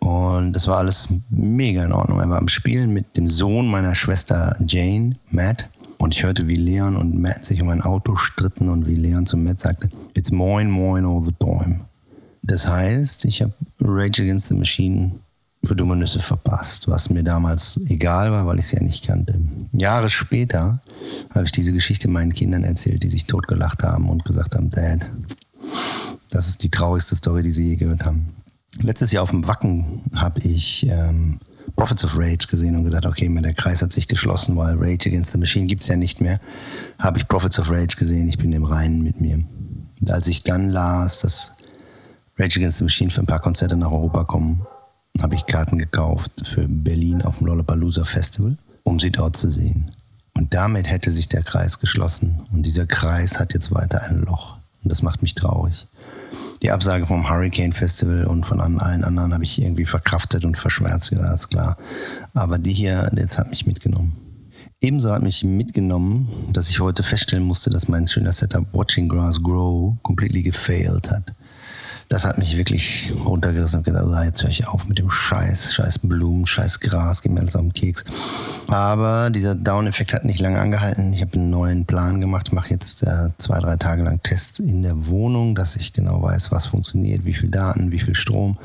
Und 0.00 0.52
das 0.52 0.66
war 0.66 0.78
alles 0.78 1.08
mega 1.30 1.84
in 1.84 1.92
Ordnung. 1.92 2.18
Er 2.18 2.28
war 2.28 2.38
am 2.38 2.48
Spielen 2.48 2.92
mit 2.92 3.16
dem 3.16 3.28
Sohn 3.28 3.68
meiner 3.68 3.94
Schwester 3.94 4.56
Jane, 4.66 5.14
Matt. 5.30 5.68
Und 6.02 6.16
ich 6.16 6.24
hörte, 6.24 6.48
wie 6.48 6.56
Leon 6.56 6.96
und 6.96 7.16
Matt 7.16 7.44
sich 7.44 7.62
um 7.62 7.68
ein 7.68 7.80
Auto 7.80 8.16
stritten 8.16 8.68
und 8.68 8.88
wie 8.88 8.96
Leon 8.96 9.24
zu 9.24 9.36
Matt 9.36 9.60
sagte, 9.60 9.88
It's 10.14 10.32
moin 10.32 10.68
moin 10.68 11.04
all 11.04 11.24
the 11.24 11.32
time. 11.38 11.82
Das 12.42 12.66
heißt, 12.66 13.24
ich 13.24 13.40
habe 13.40 13.52
Rage 13.80 14.22
Against 14.22 14.48
the 14.48 14.54
Machine 14.54 15.12
für 15.62 15.76
dumme 15.76 15.94
Nüsse 15.94 16.18
verpasst, 16.18 16.88
was 16.88 17.08
mir 17.08 17.22
damals 17.22 17.78
egal 17.86 18.32
war, 18.32 18.48
weil 18.48 18.58
ich 18.58 18.64
es 18.64 18.72
ja 18.72 18.82
nicht 18.82 19.06
kannte. 19.06 19.38
Jahre 19.70 20.08
später 20.08 20.82
habe 21.30 21.44
ich 21.44 21.52
diese 21.52 21.72
Geschichte 21.72 22.08
meinen 22.08 22.32
Kindern 22.32 22.64
erzählt, 22.64 23.04
die 23.04 23.08
sich 23.08 23.26
totgelacht 23.26 23.84
haben 23.84 24.10
und 24.10 24.24
gesagt 24.24 24.56
haben, 24.56 24.70
Dad, 24.70 25.08
das 26.30 26.48
ist 26.48 26.64
die 26.64 26.70
traurigste 26.70 27.14
Story, 27.14 27.44
die 27.44 27.52
sie 27.52 27.68
je 27.68 27.76
gehört 27.76 28.04
haben. 28.04 28.26
Letztes 28.80 29.12
Jahr 29.12 29.22
auf 29.22 29.30
dem 29.30 29.46
Wacken 29.46 30.00
habe 30.16 30.40
ich 30.40 30.84
ähm, 30.90 31.38
Prophets 31.76 32.04
of 32.04 32.16
Rage 32.16 32.46
gesehen 32.48 32.76
und 32.76 32.84
gedacht, 32.84 33.06
okay, 33.06 33.28
der 33.42 33.54
Kreis 33.54 33.82
hat 33.82 33.92
sich 33.92 34.08
geschlossen, 34.08 34.56
weil 34.56 34.76
Rage 34.76 35.08
Against 35.08 35.32
the 35.32 35.38
Machine 35.38 35.66
gibt 35.66 35.82
es 35.82 35.88
ja 35.88 35.96
nicht 35.96 36.20
mehr. 36.20 36.40
Habe 36.98 37.18
ich 37.18 37.28
Prophets 37.28 37.58
of 37.58 37.70
Rage 37.70 37.96
gesehen, 37.96 38.28
ich 38.28 38.38
bin 38.38 38.52
im 38.52 38.64
Reinen 38.64 39.02
mit 39.02 39.20
mir. 39.20 39.40
Und 40.00 40.10
als 40.10 40.26
ich 40.26 40.42
dann 40.42 40.68
las, 40.68 41.20
dass 41.20 41.52
Rage 42.38 42.60
Against 42.60 42.78
the 42.78 42.84
Machine 42.84 43.10
für 43.10 43.20
ein 43.20 43.26
paar 43.26 43.40
Konzerte 43.40 43.76
nach 43.76 43.90
Europa 43.90 44.24
kommen, 44.24 44.66
habe 45.20 45.34
ich 45.34 45.46
Karten 45.46 45.78
gekauft 45.78 46.46
für 46.46 46.66
Berlin 46.68 47.22
auf 47.22 47.38
dem 47.38 47.46
Lollapalooza 47.46 48.04
Festival, 48.04 48.56
um 48.82 48.98
sie 48.98 49.10
dort 49.10 49.36
zu 49.36 49.50
sehen. 49.50 49.90
Und 50.34 50.42
Und 50.42 50.54
damit 50.54 50.88
hätte 50.88 51.12
sich 51.12 51.28
der 51.28 51.44
Kreis 51.44 51.78
geschlossen. 51.78 52.42
Und 52.52 52.66
dieser 52.66 52.84
Kreis 52.84 53.38
hat 53.38 53.54
jetzt 53.54 53.72
weiter 53.72 54.02
ein 54.02 54.22
Loch. 54.22 54.56
Und 54.82 54.90
das 54.90 55.00
macht 55.00 55.22
mich 55.22 55.36
traurig. 55.36 55.86
Die 56.62 56.70
Absage 56.70 57.06
vom 57.08 57.28
Hurricane 57.28 57.72
Festival 57.72 58.24
und 58.24 58.46
von 58.46 58.60
allen 58.60 59.02
anderen 59.02 59.34
habe 59.34 59.42
ich 59.42 59.60
irgendwie 59.60 59.84
verkraftet 59.84 60.44
und 60.44 60.56
verschmerzt, 60.56 61.10
ja, 61.10 61.34
ist 61.34 61.48
klar. 61.48 61.76
Aber 62.34 62.58
die 62.58 62.72
hier, 62.72 63.10
jetzt 63.16 63.36
hat 63.36 63.50
mich 63.50 63.66
mitgenommen. 63.66 64.16
Ebenso 64.80 65.12
hat 65.12 65.22
mich 65.22 65.42
mitgenommen, 65.42 66.28
dass 66.52 66.68
ich 66.68 66.78
heute 66.78 67.02
feststellen 67.02 67.44
musste, 67.44 67.70
dass 67.70 67.88
mein 67.88 68.06
schöner 68.06 68.32
Setup 68.32 68.66
Watching 68.72 69.08
Grass 69.08 69.42
Grow 69.42 69.96
completely 70.02 70.42
gefailed 70.42 71.10
hat 71.10 71.32
das 72.12 72.24
hat 72.24 72.36
mich 72.36 72.58
wirklich 72.58 73.10
runtergerissen 73.24 73.78
und 73.78 73.84
gesagt, 73.84 74.04
oh, 74.06 74.22
jetzt 74.22 74.42
höre 74.42 74.50
ich 74.50 74.68
auf 74.68 74.86
mit 74.86 74.98
dem 74.98 75.10
Scheiß, 75.10 75.72
scheiß 75.72 76.00
Blumen, 76.00 76.44
scheiß 76.44 76.80
Gras, 76.80 77.22
geht 77.22 77.32
mir 77.32 77.40
alles 77.40 77.56
auf 77.56 77.62
den 77.62 77.72
Keks. 77.72 78.04
Aber 78.68 79.30
dieser 79.30 79.54
Down-Effekt 79.54 80.12
hat 80.12 80.26
nicht 80.26 80.38
lange 80.38 80.60
angehalten. 80.60 81.14
Ich 81.14 81.22
habe 81.22 81.32
einen 81.34 81.48
neuen 81.48 81.86
Plan 81.86 82.20
gemacht, 82.20 82.48
ich 82.48 82.52
mache 82.52 82.68
jetzt 82.68 83.02
äh, 83.02 83.30
zwei, 83.38 83.60
drei 83.60 83.76
Tage 83.76 84.02
lang 84.02 84.22
Tests 84.22 84.58
in 84.58 84.82
der 84.82 85.06
Wohnung, 85.06 85.54
dass 85.54 85.74
ich 85.74 85.94
genau 85.94 86.22
weiß, 86.22 86.52
was 86.52 86.66
funktioniert, 86.66 87.24
wie 87.24 87.32
viel 87.32 87.48
Daten, 87.48 87.92
wie 87.92 87.98
viel 87.98 88.14
Strom. 88.14 88.58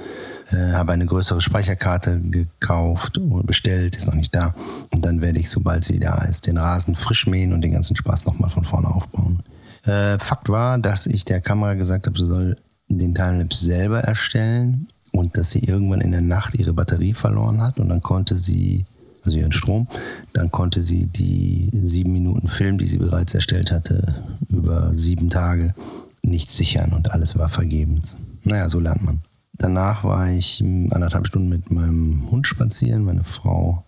Äh, 0.52 0.74
habe 0.74 0.92
eine 0.92 1.06
größere 1.06 1.40
Speicherkarte 1.40 2.20
gekauft 2.20 3.18
und 3.18 3.48
bestellt, 3.48 3.96
ist 3.96 4.08
noch 4.08 4.14
nicht 4.14 4.36
da. 4.36 4.54
Und 4.92 5.06
dann 5.06 5.22
werde 5.22 5.40
ich, 5.40 5.50
sobald 5.50 5.86
sie 5.86 6.02
da 6.02 6.22
ist, 6.26 6.48
den 6.48 6.58
Rasen 6.58 6.96
frisch 6.96 7.28
mähen 7.28 7.54
und 7.54 7.62
den 7.62 7.72
ganzen 7.72 7.96
Spaß 7.96 8.26
nochmal 8.26 8.50
von 8.50 8.66
vorne 8.66 8.90
aufbauen. 8.90 9.42
Äh, 9.86 10.20
Fakt 10.20 10.50
war, 10.50 10.78
dass 10.80 11.08
ich 11.08 11.24
der 11.24 11.40
Kamera 11.40 11.76
gesagt 11.76 12.08
habe, 12.08 12.18
sie 12.18 12.28
soll 12.28 12.58
den 12.88 13.16
Timelapse 13.16 13.66
selber 13.66 14.00
erstellen 14.00 14.88
und 15.12 15.38
dass 15.38 15.52
sie 15.52 15.60
irgendwann 15.60 16.02
in 16.02 16.12
der 16.12 16.22
Nacht 16.22 16.56
ihre 16.56 16.74
Batterie 16.74 17.14
verloren 17.14 17.62
hat 17.62 17.80
und 17.80 17.90
dann 17.90 18.02
konnte 18.02 18.38
sie, 18.38 18.86
also 19.26 19.38
ihren 19.38 19.52
Strom, 19.52 19.88
dann 20.34 20.52
konnte 20.52 20.84
sie 20.84 21.08
die 21.08 21.70
sieben 21.74 22.14
Minuten 22.14 22.48
Film, 22.48 22.78
die 22.78 22.88
sie 22.88 22.98
bereits 22.98 23.34
erstellt 23.34 23.72
hatte, 23.72 24.16
über 24.50 24.92
sieben 24.96 25.30
Tage 25.30 25.74
nicht 26.22 26.52
sichern 26.52 26.94
und 26.94 27.12
alles 27.12 27.38
war 27.38 27.50
vergebens. 27.50 28.16
Naja, 28.44 28.70
so 28.70 28.80
lernt 28.80 29.04
man. 29.04 29.22
Danach 29.54 30.04
war 30.04 30.30
ich 30.30 30.62
anderthalb 30.62 31.28
Stunden 31.28 31.50
mit 31.50 31.72
meinem 31.72 32.30
Hund 32.30 32.46
spazieren, 32.46 33.04
meine 33.04 33.24
Frau 33.24 33.84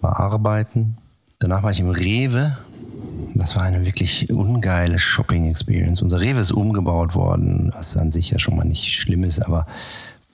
war 0.00 0.20
arbeiten. 0.20 0.96
Danach 1.40 1.62
war 1.62 1.72
ich 1.72 1.80
im 1.80 1.90
Rewe 1.90 2.56
das 3.34 3.56
war 3.56 3.62
eine 3.62 3.84
wirklich 3.84 4.30
ungeile 4.30 4.98
Shopping-Experience. 4.98 6.02
Unser 6.02 6.20
Rewe 6.20 6.40
ist 6.40 6.52
umgebaut 6.52 7.14
worden, 7.14 7.70
was 7.74 7.96
an 7.96 8.10
sich 8.10 8.30
ja 8.30 8.38
schon 8.38 8.56
mal 8.56 8.64
nicht 8.64 8.94
schlimm 8.94 9.24
ist, 9.24 9.40
aber 9.40 9.66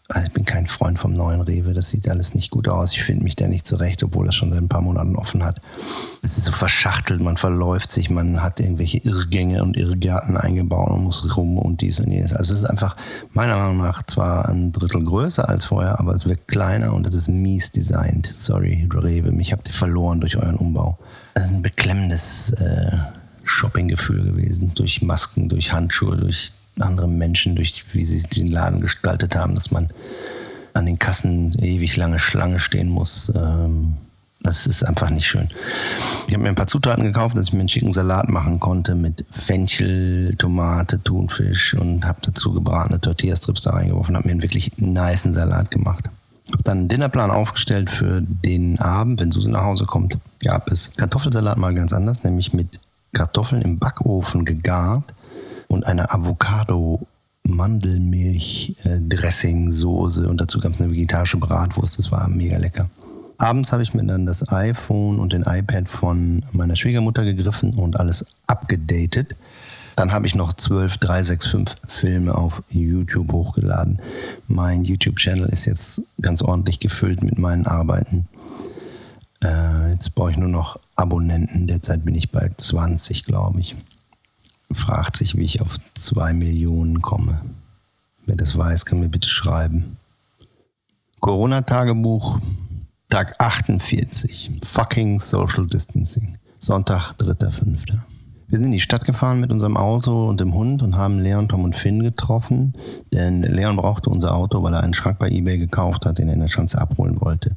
also 0.08 0.26
ich 0.28 0.32
bin 0.32 0.44
kein 0.44 0.68
Freund 0.68 0.98
vom 0.98 1.14
neuen 1.14 1.40
Rewe. 1.40 1.72
Das 1.72 1.90
sieht 1.90 2.08
alles 2.08 2.34
nicht 2.34 2.50
gut 2.50 2.68
aus. 2.68 2.92
Ich 2.92 3.02
finde 3.02 3.24
mich 3.24 3.34
da 3.34 3.48
nicht 3.48 3.66
zurecht, 3.66 4.04
obwohl 4.04 4.26
das 4.26 4.36
schon 4.36 4.52
seit 4.52 4.62
ein 4.62 4.68
paar 4.68 4.80
Monaten 4.80 5.16
offen 5.16 5.44
hat. 5.44 5.60
Es 6.22 6.38
ist 6.38 6.44
so 6.44 6.52
verschachtelt, 6.52 7.20
man 7.20 7.36
verläuft 7.36 7.90
sich, 7.90 8.08
man 8.08 8.42
hat 8.42 8.60
irgendwelche 8.60 8.98
Irrgänge 8.98 9.62
und 9.64 9.76
Irrgärten 9.76 10.36
eingebaut 10.36 10.90
und 10.90 11.04
muss 11.04 11.36
rum 11.36 11.58
und 11.58 11.80
dies 11.80 11.98
und 11.98 12.10
jenes. 12.10 12.32
Also 12.32 12.52
es 12.52 12.60
ist 12.60 12.66
einfach 12.66 12.96
meiner 13.32 13.56
Meinung 13.56 13.78
nach 13.78 14.04
zwar 14.04 14.48
ein 14.48 14.70
Drittel 14.70 15.02
größer 15.02 15.48
als 15.48 15.64
vorher, 15.64 15.98
aber 15.98 16.14
es 16.14 16.24
wird 16.24 16.46
kleiner 16.46 16.92
und 16.94 17.06
es 17.06 17.14
ist 17.14 17.28
mies 17.28 17.72
designt. 17.72 18.32
Sorry, 18.34 18.88
Rewe, 18.92 19.32
mich 19.32 19.52
habt 19.52 19.68
ihr 19.68 19.74
verloren 19.74 20.20
durch 20.20 20.36
euren 20.36 20.56
Umbau 20.56 20.98
ein 21.34 21.62
beklemmendes 21.62 22.50
äh, 22.52 22.96
Shoppinggefühl 23.44 24.24
gewesen. 24.24 24.72
Durch 24.74 25.02
Masken, 25.02 25.48
durch 25.48 25.72
Handschuhe, 25.72 26.16
durch 26.16 26.52
andere 26.80 27.08
Menschen, 27.08 27.56
durch 27.56 27.84
wie 27.92 28.04
sie 28.04 28.22
den 28.22 28.48
Laden 28.48 28.80
gestaltet 28.80 29.36
haben, 29.36 29.54
dass 29.54 29.70
man 29.70 29.88
an 30.74 30.86
den 30.86 30.98
Kassen 30.98 31.54
ewig 31.58 31.96
lange 31.96 32.18
Schlange 32.18 32.58
stehen 32.58 32.90
muss. 32.90 33.32
Ähm, 33.34 33.96
das 34.42 34.66
ist 34.66 34.84
einfach 34.84 35.10
nicht 35.10 35.26
schön. 35.26 35.48
Ich 36.28 36.34
habe 36.34 36.42
mir 36.42 36.50
ein 36.50 36.54
paar 36.54 36.68
Zutaten 36.68 37.04
gekauft, 37.04 37.36
dass 37.36 37.48
ich 37.48 37.52
mir 37.52 37.60
einen 37.60 37.68
schicken 37.68 37.92
Salat 37.92 38.28
machen 38.28 38.60
konnte 38.60 38.94
mit 38.94 39.24
Fenchel, 39.30 40.36
Tomate, 40.36 41.02
Thunfisch 41.02 41.74
und 41.74 42.06
habe 42.06 42.20
dazu 42.22 42.52
gebratene 42.52 43.00
Tortillastrips 43.00 43.62
da 43.62 43.70
reingeworfen, 43.70 44.14
habe 44.14 44.28
mir 44.28 44.32
einen 44.32 44.42
wirklich 44.42 44.76
niceen 44.76 45.34
Salat 45.34 45.70
gemacht. 45.70 46.04
Habe 46.52 46.62
dann 46.62 46.78
einen 46.78 46.88
Dinnerplan 46.88 47.32
aufgestellt 47.32 47.90
für 47.90 48.20
den 48.22 48.78
Abend, 48.78 49.20
wenn 49.20 49.32
Susi 49.32 49.48
nach 49.48 49.64
Hause 49.64 49.84
kommt. 49.84 50.16
Gab 50.44 50.70
es 50.70 50.92
Kartoffelsalat 50.96 51.58
mal 51.58 51.74
ganz 51.74 51.92
anders, 51.92 52.22
nämlich 52.22 52.52
mit 52.52 52.78
Kartoffeln 53.12 53.62
im 53.62 53.78
Backofen 53.78 54.44
gegart 54.44 55.12
und 55.68 55.86
einer 55.86 56.14
Avocado 56.14 57.06
Mandelmilch 57.44 58.74
äh, 58.84 59.00
Dressing 59.00 59.70
Soße 59.70 60.28
und 60.28 60.40
dazu 60.40 60.58
gab 60.58 60.72
es 60.72 60.80
eine 60.80 60.90
vegetarische 60.90 61.36
Bratwurst. 61.36 61.98
Das 61.98 62.10
war 62.10 62.28
mega 62.28 62.58
lecker. 62.58 62.88
Abends 63.38 63.72
habe 63.72 63.82
ich 63.82 63.92
mir 63.92 64.04
dann 64.04 64.26
das 64.26 64.48
iPhone 64.48 65.18
und 65.18 65.32
den 65.32 65.42
iPad 65.42 65.88
von 65.88 66.42
meiner 66.52 66.74
Schwiegermutter 66.74 67.24
gegriffen 67.24 67.74
und 67.74 68.00
alles 68.00 68.24
abgedatet. 68.46 69.36
Dann 69.94 70.12
habe 70.12 70.26
ich 70.26 70.34
noch 70.34 70.52
12 70.52 70.98
365 70.98 71.78
Filme 71.86 72.34
auf 72.34 72.62
YouTube 72.68 73.32
hochgeladen. 73.32 74.00
Mein 74.46 74.84
YouTube-Channel 74.84 75.46
ist 75.46 75.66
jetzt 75.66 76.02
ganz 76.20 76.42
ordentlich 76.42 76.80
gefüllt 76.80 77.22
mit 77.22 77.38
meinen 77.38 77.66
Arbeiten. 77.66 78.26
Äh, 79.42 79.92
jetzt 79.92 80.14
brauche 80.14 80.32
ich 80.32 80.36
nur 80.36 80.48
noch 80.48 80.78
Abonnenten. 80.96 81.66
Derzeit 81.66 82.04
bin 82.04 82.14
ich 82.14 82.30
bei 82.30 82.50
20, 82.54 83.24
glaube 83.24 83.60
ich. 83.60 83.74
Fragt 84.72 85.16
sich, 85.16 85.36
wie 85.36 85.42
ich 85.42 85.60
auf 85.60 85.78
2 85.94 86.32
Millionen 86.32 87.02
komme. 87.02 87.40
Wer 88.26 88.36
das 88.36 88.56
weiß, 88.56 88.84
kann 88.84 89.00
mir 89.00 89.08
bitte 89.08 89.28
schreiben. 89.28 89.96
Corona-Tagebuch, 91.20 92.40
Tag 93.08 93.36
48. 93.38 94.50
Fucking 94.62 95.20
Social 95.20 95.66
Distancing. 95.66 96.36
Sonntag, 96.58 97.12
3.5. 97.18 97.98
Wir 98.48 98.58
sind 98.58 98.66
in 98.66 98.72
die 98.72 98.80
Stadt 98.80 99.04
gefahren 99.04 99.40
mit 99.40 99.50
unserem 99.50 99.76
Auto 99.76 100.28
und 100.28 100.40
dem 100.40 100.54
Hund 100.54 100.82
und 100.82 100.96
haben 100.96 101.18
Leon, 101.18 101.48
Tom 101.48 101.64
und 101.64 101.74
Finn 101.74 102.02
getroffen. 102.02 102.74
Denn 103.12 103.42
Leon 103.42 103.76
brauchte 103.76 104.10
unser 104.10 104.34
Auto, 104.34 104.62
weil 104.62 104.74
er 104.74 104.82
einen 104.82 104.94
Schrank 104.94 105.18
bei 105.18 105.28
eBay 105.28 105.58
gekauft 105.58 106.06
hat, 106.06 106.18
den 106.18 106.28
er 106.28 106.34
in 106.34 106.40
der 106.40 106.48
Schanze 106.48 106.80
abholen 106.80 107.20
wollte. 107.20 107.56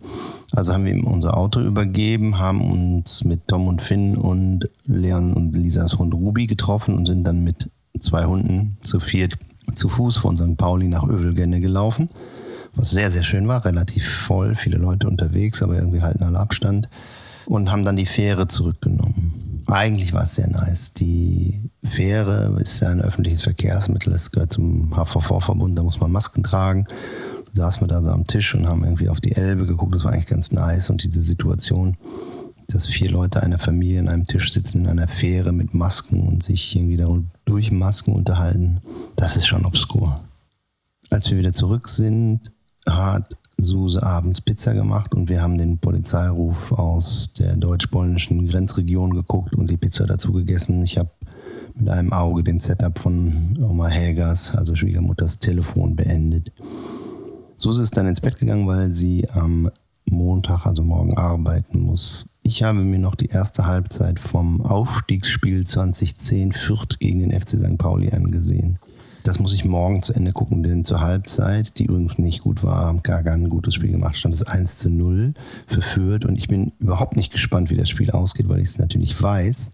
Also 0.51 0.73
haben 0.73 0.85
wir 0.85 0.93
ihm 0.93 1.05
unser 1.05 1.38
Auto 1.38 1.59
übergeben, 1.59 2.39
haben 2.39 2.62
uns 2.62 3.23
mit 3.23 3.47
Tom 3.47 3.67
und 3.67 3.81
Finn 3.81 4.15
und 4.17 4.67
Leon 4.85 5.33
und 5.33 5.55
Lisas 5.55 5.97
Hund 5.97 6.13
Ruby 6.13 6.47
getroffen 6.47 6.95
und 6.95 7.05
sind 7.05 7.23
dann 7.23 7.43
mit 7.43 7.69
zwei 7.99 8.25
Hunden 8.25 8.77
zu 8.83 8.99
viert 8.99 9.38
zu 9.75 9.89
Fuß 9.89 10.17
von 10.17 10.38
St. 10.38 10.57
Pauli 10.57 10.88
nach 10.88 11.03
Övelgenne 11.03 11.59
gelaufen. 11.59 12.09
Was 12.75 12.91
sehr, 12.91 13.12
sehr 13.12 13.23
schön 13.23 13.47
war, 13.47 13.65
relativ 13.65 14.07
voll, 14.07 14.55
viele 14.55 14.77
Leute 14.77 15.07
unterwegs, 15.07 15.62
aber 15.62 15.75
irgendwie 15.75 16.01
halten 16.01 16.23
alle 16.23 16.39
Abstand. 16.39 16.89
Und 17.45 17.71
haben 17.71 17.83
dann 17.83 17.95
die 17.95 18.05
Fähre 18.05 18.47
zurückgenommen. 18.47 19.63
Eigentlich 19.67 20.13
war 20.13 20.23
es 20.23 20.35
sehr 20.35 20.49
nice. 20.49 20.93
Die 20.93 21.69
Fähre 21.83 22.55
ist 22.59 22.79
ja 22.79 22.89
ein 22.89 23.01
öffentliches 23.01 23.41
Verkehrsmittel, 23.41 24.13
es 24.13 24.31
gehört 24.31 24.53
zum 24.53 24.95
HVV-Verbund, 24.95 25.77
da 25.77 25.83
muss 25.83 25.99
man 25.99 26.12
Masken 26.12 26.43
tragen. 26.43 26.85
Saßen 27.53 27.81
wir 27.81 27.88
da 27.88 28.01
so 28.01 28.09
am 28.09 28.27
Tisch 28.27 28.55
und 28.55 28.67
haben 28.67 28.83
irgendwie 28.83 29.09
auf 29.09 29.19
die 29.19 29.35
Elbe 29.35 29.65
geguckt, 29.65 29.95
das 29.95 30.03
war 30.03 30.13
eigentlich 30.13 30.27
ganz 30.27 30.51
nice. 30.51 30.89
Und 30.89 31.03
diese 31.03 31.21
Situation, 31.21 31.97
dass 32.67 32.85
vier 32.85 33.09
Leute 33.09 33.41
einer 33.41 33.59
Familie 33.59 33.99
an 33.99 34.09
einem 34.09 34.27
Tisch 34.27 34.53
sitzen 34.53 34.79
in 34.79 34.88
einer 34.88 35.07
Fähre 35.07 35.51
mit 35.51 35.73
Masken 35.73 36.27
und 36.27 36.43
sich 36.43 36.75
irgendwie 36.75 37.03
durch 37.45 37.71
Masken 37.71 38.13
unterhalten, 38.13 38.81
das 39.15 39.35
ist 39.35 39.47
schon 39.47 39.65
obskur. 39.65 40.19
Als 41.09 41.29
wir 41.29 41.38
wieder 41.38 41.53
zurück 41.53 41.89
sind, 41.89 42.51
hat 42.85 43.35
Suse 43.57 44.01
abends 44.03 44.41
Pizza 44.41 44.73
gemacht 44.73 45.13
und 45.13 45.29
wir 45.29 45.41
haben 45.41 45.57
den 45.57 45.79
Polizeiruf 45.79 46.71
aus 46.71 47.33
der 47.33 47.57
deutsch-polnischen 47.57 48.47
Grenzregion 48.47 49.13
geguckt 49.13 49.55
und 49.55 49.69
die 49.69 49.77
Pizza 49.77 50.05
dazu 50.05 50.31
gegessen. 50.31 50.81
Ich 50.83 50.97
habe 50.97 51.09
mit 51.75 51.89
einem 51.89 52.13
Auge 52.13 52.43
den 52.43 52.59
Setup 52.59 52.97
von 52.97 53.57
Oma 53.62 53.88
Helgas, 53.88 54.55
also 54.55 54.75
Schwiegermutters 54.75 55.39
Telefon 55.39 55.95
beendet. 55.95 56.51
Suse 57.60 57.84
ist 57.84 57.98
dann 57.98 58.08
ins 58.08 58.22
Bett 58.22 58.38
gegangen, 58.38 58.67
weil 58.67 58.91
sie 58.91 59.30
am 59.32 59.69
Montag, 60.10 60.65
also 60.65 60.82
morgen, 60.82 61.17
arbeiten 61.17 61.82
muss. 61.82 62.26
Ich 62.41 62.63
habe 62.63 62.80
mir 62.80 63.00
noch 63.00 63.15
die 63.15 63.28
erste 63.28 63.65
Halbzeit 63.65 64.19
vom 64.19 64.62
Aufstiegsspiel 64.62 65.67
2010 65.67 66.54
Fürth 66.54 67.00
gegen 67.00 67.19
den 67.19 67.32
FC 67.32 67.50
St. 67.50 67.78
Pauli 67.78 68.12
angesehen. 68.12 68.80
Das 69.24 69.39
muss 69.39 69.54
ich 69.54 69.65
morgen 69.65 70.02
zu 70.02 70.13
Ende 70.13 70.32
gucken, 70.32 70.63
denn 70.63 70.86
zur 70.86 71.02
Halbzeit, 71.02 71.78
die 71.78 71.86
übrigens 71.86 72.17
nicht 72.17 72.41
gut 72.41 72.63
war, 72.63 72.86
haben 72.86 73.04
gar 73.04 73.22
kein 73.24 73.50
gutes 73.50 73.76
Spiel 73.76 73.91
gemacht, 73.91 74.15
stand 74.15 74.34
es 74.34 74.43
1 74.43 74.80
zu 74.80 74.89
0 74.89 75.34
für 75.67 75.82
Fürth 75.82 76.26
und 76.26 76.38
ich 76.38 76.48
bin 76.48 76.72
überhaupt 76.80 77.17
nicht 77.17 77.32
gespannt, 77.32 77.69
wie 77.69 77.76
das 77.76 77.89
Spiel 77.89 78.10
ausgeht, 78.12 78.48
weil 78.48 78.60
ich 78.60 78.69
es 78.69 78.80
natürlich 78.80 79.22
weiß 79.22 79.72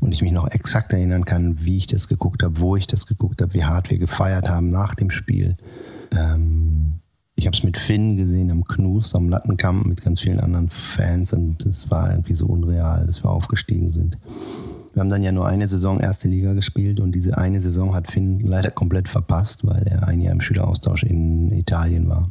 und 0.00 0.12
ich 0.12 0.22
mich 0.22 0.32
noch 0.32 0.48
exakt 0.48 0.92
erinnern 0.92 1.24
kann, 1.24 1.64
wie 1.64 1.78
ich 1.78 1.86
das 1.86 2.08
geguckt 2.08 2.42
habe, 2.42 2.58
wo 2.58 2.74
ich 2.74 2.88
das 2.88 3.06
geguckt 3.06 3.40
habe, 3.40 3.54
wie 3.54 3.64
hart 3.64 3.90
wir 3.90 3.98
gefeiert 3.98 4.50
haben 4.50 4.70
nach 4.70 4.96
dem 4.96 5.10
Spiel. 5.10 5.56
Ähm, 6.10 6.94
ich 7.42 7.46
habe 7.46 7.56
es 7.56 7.64
mit 7.64 7.76
Finn 7.76 8.16
gesehen 8.16 8.52
am 8.52 8.62
Knust, 8.62 9.16
am 9.16 9.28
Lattenkamp 9.28 9.84
mit 9.84 10.00
ganz 10.00 10.20
vielen 10.20 10.38
anderen 10.38 10.70
Fans 10.70 11.32
und 11.32 11.66
es 11.66 11.90
war 11.90 12.12
irgendwie 12.12 12.36
so 12.36 12.46
unreal, 12.46 13.04
dass 13.04 13.24
wir 13.24 13.30
aufgestiegen 13.30 13.90
sind. 13.90 14.16
Wir 14.94 15.00
haben 15.00 15.10
dann 15.10 15.24
ja 15.24 15.32
nur 15.32 15.48
eine 15.48 15.66
Saison 15.66 15.98
erste 15.98 16.28
Liga 16.28 16.52
gespielt 16.52 17.00
und 17.00 17.12
diese 17.12 17.38
eine 17.38 17.60
Saison 17.60 17.96
hat 17.96 18.08
Finn 18.08 18.38
leider 18.38 18.70
komplett 18.70 19.08
verpasst, 19.08 19.66
weil 19.66 19.82
er 19.88 20.06
ein 20.06 20.20
Jahr 20.20 20.34
im 20.34 20.40
Schüleraustausch 20.40 21.02
in 21.02 21.50
Italien 21.50 22.08
war. 22.08 22.30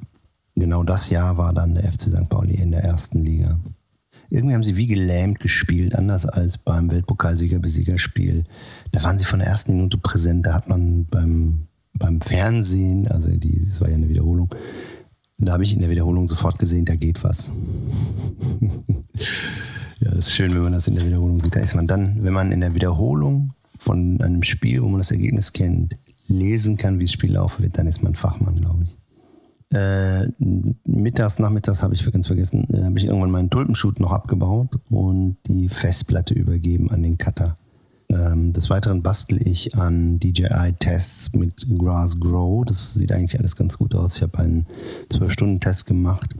Genau 0.55 0.85
das 0.85 1.09
Jahr 1.09 1.35
war 1.35 1.51
dann 1.51 1.75
der 1.75 1.91
FC 1.91 2.03
St. 2.03 2.29
Pauli 2.29 2.55
in 2.55 2.71
der 2.71 2.85
ersten 2.85 3.19
Liga. 3.19 3.59
irgendwie 4.29 4.55
haben 4.55 4.63
sie 4.63 4.77
wie 4.77 4.87
gelähmt 4.87 5.41
gespielt, 5.41 5.93
anders 5.93 6.25
als 6.25 6.57
beim 6.57 6.89
Weltpokalsieger-Besiegerspiel. 6.89 8.45
Da 8.93 9.03
waren 9.03 9.19
sie 9.19 9.25
von 9.25 9.39
der 9.39 9.49
ersten 9.49 9.73
Minute 9.73 9.97
präsent. 9.97 10.45
Da 10.45 10.53
hat 10.53 10.69
man 10.69 11.05
beim, 11.11 11.63
beim 11.95 12.21
Fernsehen, 12.21 13.09
also 13.09 13.29
die, 13.29 13.65
das 13.65 13.81
war 13.81 13.89
ja 13.89 13.95
eine 13.95 14.07
Wiederholung, 14.07 14.55
da 15.47 15.53
habe 15.53 15.63
ich 15.63 15.73
in 15.73 15.79
der 15.79 15.89
Wiederholung 15.89 16.27
sofort 16.27 16.59
gesehen, 16.59 16.85
da 16.85 16.95
geht 16.95 17.23
was. 17.23 17.51
ja, 19.99 20.09
das 20.11 20.27
ist 20.27 20.33
schön, 20.33 20.53
wenn 20.53 20.63
man 20.63 20.73
das 20.73 20.87
in 20.87 20.95
der 20.95 21.05
Wiederholung 21.05 21.41
sieht. 21.41 21.55
Da 21.55 21.59
ist 21.59 21.75
man 21.75 21.87
dann, 21.87 22.23
wenn 22.23 22.33
man 22.33 22.51
in 22.51 22.61
der 22.61 22.75
Wiederholung 22.75 23.53
von 23.77 24.21
einem 24.21 24.43
Spiel, 24.43 24.81
wo 24.81 24.87
man 24.87 24.99
das 24.99 25.11
Ergebnis 25.11 25.53
kennt, 25.53 25.95
lesen 26.27 26.77
kann, 26.77 26.99
wie 26.99 27.05
das 27.05 27.13
Spiel 27.13 27.33
laufen 27.33 27.63
wird, 27.63 27.77
dann 27.77 27.87
ist 27.87 28.03
man 28.03 28.15
Fachmann, 28.15 28.55
glaube 28.55 28.83
ich. 28.83 28.95
Äh, 29.73 30.27
mittags, 30.85 31.39
nachmittags 31.39 31.81
habe 31.81 31.93
ich 31.93 32.11
ganz 32.11 32.27
vergessen, 32.27 32.67
äh, 32.73 32.83
habe 32.83 32.99
ich 32.99 33.05
irgendwann 33.05 33.31
meinen 33.31 33.49
Tulpenshoot 33.49 33.99
noch 34.01 34.11
abgebaut 34.11 34.77
und 34.89 35.37
die 35.47 35.69
Festplatte 35.69 36.33
übergeben 36.33 36.91
an 36.91 37.03
den 37.03 37.17
Cutter. 37.17 37.57
Ähm, 38.11 38.53
des 38.53 38.69
Weiteren 38.69 39.01
bastel 39.01 39.45
ich 39.45 39.75
an 39.75 40.19
DJI-Tests 40.19 41.33
mit 41.33 41.65
Grass 41.77 42.19
Grow. 42.19 42.65
Das 42.65 42.93
sieht 42.93 43.11
eigentlich 43.11 43.39
alles 43.39 43.55
ganz 43.55 43.77
gut 43.77 43.95
aus. 43.95 44.17
Ich 44.17 44.23
habe 44.23 44.39
einen 44.39 44.67
12-Stunden-Test 45.11 45.85
gemacht, 45.85 46.35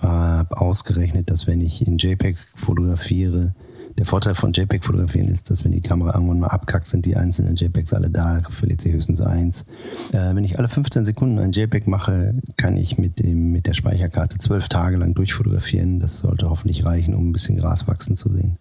habe 0.00 0.60
ausgerechnet, 0.60 1.30
dass 1.30 1.46
wenn 1.46 1.60
ich 1.60 1.86
in 1.86 1.98
JPEG 1.98 2.36
fotografiere, 2.54 3.54
der 3.98 4.04
Vorteil 4.04 4.34
von 4.34 4.52
JPEG-Fotografieren 4.52 5.28
ist, 5.28 5.48
dass 5.48 5.64
wenn 5.64 5.72
die 5.72 5.80
Kamera 5.80 6.14
irgendwann 6.14 6.40
mal 6.40 6.48
abkackt, 6.48 6.86
sind 6.86 7.06
die 7.06 7.16
einzelnen 7.16 7.56
JPEGs 7.56 7.94
alle 7.94 8.10
da, 8.10 8.42
verliert 8.50 8.82
sie 8.82 8.92
höchstens 8.92 9.22
eins. 9.22 9.64
Äh, 10.12 10.34
wenn 10.34 10.44
ich 10.44 10.58
alle 10.58 10.68
15 10.68 11.06
Sekunden 11.06 11.38
ein 11.38 11.52
JPEG 11.52 11.86
mache, 11.86 12.34
kann 12.58 12.76
ich 12.76 12.98
mit, 12.98 13.20
dem, 13.20 13.52
mit 13.52 13.66
der 13.66 13.72
Speicherkarte 13.72 14.36
zwölf 14.36 14.68
Tage 14.68 14.98
lang 14.98 15.14
durchfotografieren. 15.14 15.98
Das 15.98 16.18
sollte 16.18 16.50
hoffentlich 16.50 16.84
reichen, 16.84 17.14
um 17.14 17.30
ein 17.30 17.32
bisschen 17.32 17.56
Gras 17.56 17.88
wachsen 17.88 18.16
zu 18.16 18.28
sehen. 18.28 18.58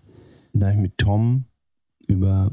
Da 0.54 0.72
ich 0.72 0.78
mit 0.78 0.98
Tom 0.98 1.44
über 2.08 2.52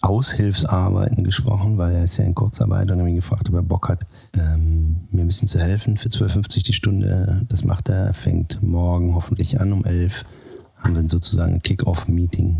Aushilfsarbeiten 0.00 1.22
gesprochen, 1.22 1.78
weil 1.78 1.94
er 1.94 2.04
ist 2.04 2.16
ja 2.16 2.24
in 2.24 2.34
Kurzarbeit 2.34 2.90
und 2.90 2.98
habe 2.98 3.08
ihn 3.08 3.16
gefragt, 3.16 3.48
ob 3.48 3.54
er 3.54 3.62
Bock 3.62 3.88
hat, 3.88 4.04
ähm, 4.36 5.08
mir 5.10 5.22
ein 5.22 5.28
bisschen 5.28 5.48
zu 5.48 5.60
helfen 5.60 5.96
für 5.96 6.08
12,50 6.08 6.64
die 6.64 6.72
Stunde. 6.72 7.42
Das 7.48 7.64
macht 7.64 7.88
er, 7.88 8.12
fängt 8.12 8.62
morgen 8.62 9.14
hoffentlich 9.14 9.60
an 9.60 9.72
um 9.72 9.84
11 9.84 10.24
haben 10.82 10.96
wir 10.96 11.08
sozusagen 11.08 11.54
ein 11.54 11.62
Kick-Off-Meeting. 11.62 12.58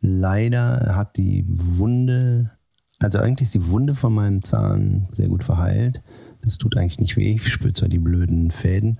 Leider 0.00 0.94
hat 0.94 1.16
die 1.16 1.44
Wunde, 1.48 2.52
also 3.00 3.18
eigentlich 3.18 3.46
ist 3.46 3.54
die 3.54 3.68
Wunde 3.68 3.94
von 3.94 4.14
meinem 4.14 4.42
Zahn 4.42 5.08
sehr 5.10 5.28
gut 5.28 5.42
verheilt. 5.42 6.00
Das 6.42 6.58
tut 6.58 6.76
eigentlich 6.76 7.00
nicht 7.00 7.16
weh, 7.16 7.32
ich 7.32 7.48
spüre 7.48 7.72
zwar 7.72 7.88
die 7.88 7.98
blöden 7.98 8.50
Fäden, 8.50 8.98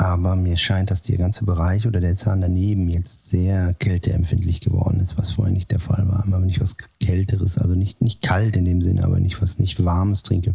aber 0.00 0.34
mir 0.34 0.56
scheint, 0.56 0.90
dass 0.90 1.02
der 1.02 1.18
ganze 1.18 1.44
Bereich 1.44 1.86
oder 1.86 2.00
der 2.00 2.16
Zahn 2.16 2.40
daneben 2.40 2.88
jetzt 2.88 3.28
sehr 3.28 3.74
kälteempfindlich 3.74 4.62
geworden 4.62 4.98
ist, 4.98 5.18
was 5.18 5.32
vorher 5.32 5.52
nicht 5.52 5.70
der 5.70 5.78
Fall 5.78 6.08
war. 6.08 6.24
Immer 6.24 6.40
wenn 6.40 6.48
ich 6.48 6.58
was 6.58 6.78
Kälteres, 7.00 7.58
also 7.58 7.74
nicht, 7.74 8.00
nicht 8.00 8.22
kalt 8.22 8.56
in 8.56 8.64
dem 8.64 8.80
Sinne, 8.80 9.04
aber 9.04 9.20
nicht 9.20 9.42
was 9.42 9.58
nicht 9.58 9.84
Warmes 9.84 10.22
trinke, 10.22 10.54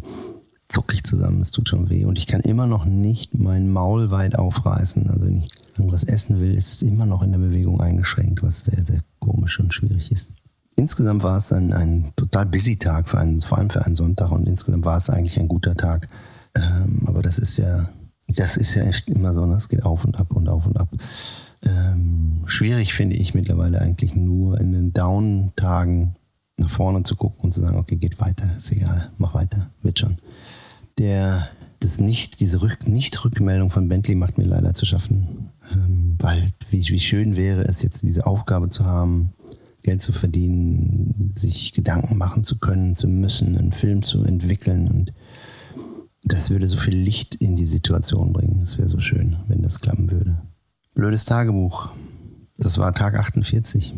zucke 0.68 0.94
ich 0.94 1.04
zusammen, 1.04 1.40
es 1.42 1.52
tut 1.52 1.68
schon 1.68 1.90
weh. 1.90 2.04
Und 2.04 2.18
ich 2.18 2.26
kann 2.26 2.40
immer 2.40 2.66
noch 2.66 2.86
nicht 2.86 3.38
mein 3.38 3.70
Maul 3.70 4.10
weit 4.10 4.36
aufreißen. 4.36 5.08
Also 5.10 5.26
wenn 5.26 5.36
ich 5.36 5.48
irgendwas 5.76 6.02
essen 6.02 6.40
will, 6.40 6.52
ist 6.52 6.72
es 6.72 6.82
immer 6.82 7.06
noch 7.06 7.22
in 7.22 7.30
der 7.30 7.38
Bewegung 7.38 7.80
eingeschränkt, 7.80 8.42
was 8.42 8.64
sehr, 8.64 8.84
sehr 8.84 9.02
komisch 9.20 9.60
und 9.60 9.72
schwierig 9.72 10.10
ist. 10.10 10.30
Insgesamt 10.74 11.22
war 11.22 11.36
es 11.36 11.52
ein, 11.52 11.72
ein 11.72 12.10
total 12.16 12.46
busy 12.46 12.78
Tag, 12.78 13.08
für 13.08 13.18
einen, 13.18 13.40
vor 13.40 13.58
allem 13.58 13.70
für 13.70 13.86
einen 13.86 13.94
Sonntag 13.94 14.32
und 14.32 14.48
insgesamt 14.48 14.84
war 14.84 14.96
es 14.96 15.08
eigentlich 15.08 15.38
ein 15.38 15.46
guter 15.46 15.76
Tag. 15.76 16.08
Ähm, 16.56 17.04
aber 17.06 17.22
das 17.22 17.38
ist 17.38 17.58
ja, 17.58 17.88
das 18.28 18.56
ist 18.56 18.74
ja 18.74 18.84
echt 18.84 19.08
immer 19.08 19.32
so, 19.32 19.46
ne? 19.46 19.54
es 19.54 19.68
geht 19.68 19.84
auf 19.84 20.04
und 20.04 20.18
ab 20.18 20.32
und 20.32 20.48
auf 20.48 20.66
und 20.66 20.76
ab. 20.76 20.88
Ähm, 21.62 22.42
schwierig 22.46 22.94
finde 22.94 23.16
ich 23.16 23.34
mittlerweile 23.34 23.80
eigentlich 23.80 24.14
nur 24.14 24.60
in 24.60 24.72
den 24.72 24.92
Down-Tagen 24.92 26.14
nach 26.58 26.70
vorne 26.70 27.02
zu 27.02 27.16
gucken 27.16 27.44
und 27.44 27.52
zu 27.52 27.60
sagen, 27.60 27.76
okay, 27.76 27.96
geht 27.96 28.20
weiter, 28.20 28.56
ist 28.56 28.72
egal, 28.72 29.10
mach 29.18 29.34
weiter, 29.34 29.68
wird 29.82 29.98
schon. 29.98 30.16
Der, 30.98 31.48
das 31.80 31.98
nicht, 31.98 32.40
diese 32.40 32.62
Rück, 32.62 32.88
Nicht-Rückmeldung 32.88 33.70
von 33.70 33.88
Bentley 33.88 34.14
macht 34.14 34.38
mir 34.38 34.44
leider 34.44 34.74
zu 34.74 34.86
schaffen. 34.86 35.50
Ähm, 35.72 36.16
weil 36.18 36.50
wie, 36.70 36.88
wie 36.88 37.00
schön 37.00 37.36
wäre 37.36 37.62
es 37.62 37.82
jetzt, 37.82 38.02
diese 38.02 38.26
Aufgabe 38.26 38.70
zu 38.70 38.84
haben, 38.84 39.30
Geld 39.82 40.02
zu 40.02 40.12
verdienen, 40.12 41.32
sich 41.36 41.72
Gedanken 41.72 42.16
machen 42.16 42.42
zu 42.42 42.58
können, 42.58 42.94
zu 42.94 43.08
müssen, 43.08 43.56
einen 43.56 43.72
Film 43.72 44.02
zu 44.02 44.24
entwickeln. 44.24 44.88
Und 44.88 45.12
das 46.26 46.50
würde 46.50 46.68
so 46.68 46.76
viel 46.76 46.96
Licht 46.96 47.36
in 47.36 47.56
die 47.56 47.66
Situation 47.66 48.32
bringen. 48.32 48.60
Das 48.62 48.78
wäre 48.78 48.88
so 48.88 48.98
schön, 48.98 49.36
wenn 49.46 49.62
das 49.62 49.80
klappen 49.80 50.10
würde. 50.10 50.36
Blödes 50.94 51.24
Tagebuch. 51.24 51.90
Das 52.58 52.78
war 52.78 52.92
Tag 52.92 53.14
48. 53.14 53.94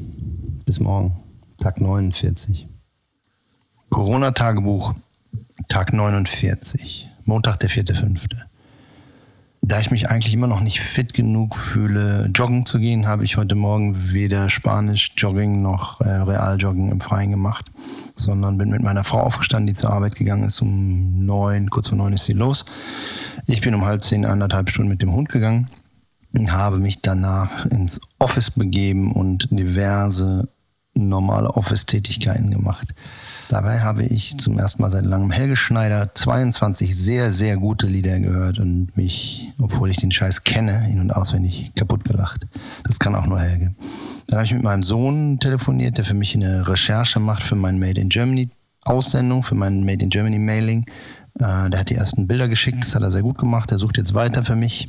Bis 0.64 0.80
morgen. 0.80 1.16
Tag 1.58 1.80
49. 1.80 2.66
Corona-Tagebuch. 3.88 4.94
Tag 5.68 5.92
49. 5.92 7.08
Montag, 7.24 7.58
der 7.60 7.70
4.5. 7.70 8.26
Da 9.62 9.80
ich 9.80 9.90
mich 9.90 10.08
eigentlich 10.08 10.34
immer 10.34 10.46
noch 10.46 10.60
nicht 10.60 10.80
fit 10.80 11.14
genug 11.14 11.56
fühle, 11.56 12.30
joggen 12.34 12.64
zu 12.64 12.78
gehen, 12.78 13.06
habe 13.06 13.24
ich 13.24 13.36
heute 13.36 13.54
Morgen 13.54 14.12
weder 14.12 14.48
Spanisch 14.50 15.12
Jogging 15.16 15.62
noch 15.62 16.00
äh, 16.00 16.08
Real 16.08 16.58
Joggen 16.58 16.90
im 16.92 17.00
Freien 17.00 17.30
gemacht, 17.30 17.66
sondern 18.18 18.58
bin 18.58 18.70
mit 18.70 18.82
meiner 18.82 19.04
Frau 19.04 19.20
aufgestanden, 19.20 19.66
die 19.66 19.74
zur 19.74 19.90
Arbeit 19.90 20.14
gegangen 20.14 20.44
ist. 20.44 20.60
Um 20.60 21.24
neun, 21.24 21.70
kurz 21.70 21.88
vor 21.88 21.98
neun 21.98 22.12
ist 22.12 22.24
sie 22.24 22.32
los. 22.32 22.64
Ich 23.46 23.60
bin 23.60 23.74
um 23.74 23.84
halb 23.84 24.02
zehn, 24.02 24.24
anderthalb 24.24 24.70
Stunden 24.70 24.90
mit 24.90 25.02
dem 25.02 25.12
Hund 25.12 25.28
gegangen 25.28 25.68
und 26.34 26.52
habe 26.52 26.78
mich 26.78 27.00
danach 27.02 27.66
ins 27.66 28.00
Office 28.18 28.50
begeben 28.50 29.12
und 29.12 29.48
diverse 29.50 30.48
normale 30.94 31.50
Office-Tätigkeiten 31.50 32.50
gemacht. 32.50 32.94
Dabei 33.48 33.80
habe 33.80 34.04
ich 34.04 34.36
zum 34.36 34.58
ersten 34.58 34.82
Mal 34.82 34.90
seit 34.90 35.06
langem 35.06 35.30
Helge 35.30 35.56
Schneider 35.56 36.14
22 36.14 36.94
sehr, 36.94 37.30
sehr 37.30 37.56
gute 37.56 37.86
Lieder 37.86 38.20
gehört 38.20 38.58
und 38.58 38.94
mich, 38.94 39.52
obwohl 39.58 39.90
ich 39.90 39.96
den 39.96 40.12
Scheiß 40.12 40.44
kenne, 40.44 40.86
in- 40.90 41.00
und 41.00 41.12
auswendig 41.12 41.72
kaputt 41.74 42.04
gelacht. 42.04 42.46
Das 42.84 42.98
kann 42.98 43.14
auch 43.14 43.26
nur 43.26 43.40
Helge. 43.40 43.74
Dann 44.28 44.38
habe 44.38 44.46
ich 44.46 44.52
mit 44.54 44.62
meinem 44.62 44.82
Sohn 44.82 45.40
telefoniert, 45.40 45.98
der 45.98 46.04
für 46.04 46.14
mich 46.14 46.34
eine 46.34 46.68
Recherche 46.68 47.18
macht 47.18 47.42
für 47.42 47.56
mein 47.56 47.78
Made 47.78 48.00
in 48.00 48.08
Germany 48.08 48.48
Aussendung, 48.84 49.42
für 49.42 49.54
mein 49.54 49.84
Made 49.84 50.02
in 50.02 50.10
Germany 50.10 50.38
Mailing. 50.38 50.86
Äh, 51.40 51.70
der 51.70 51.80
hat 51.80 51.90
die 51.90 51.96
ersten 51.96 52.26
Bilder 52.26 52.48
geschickt, 52.48 52.84
das 52.84 52.94
hat 52.94 53.02
er 53.02 53.10
sehr 53.10 53.22
gut 53.22 53.38
gemacht. 53.38 53.70
Er 53.72 53.78
sucht 53.78 53.96
jetzt 53.96 54.14
weiter 54.14 54.44
für 54.44 54.56
mich 54.56 54.88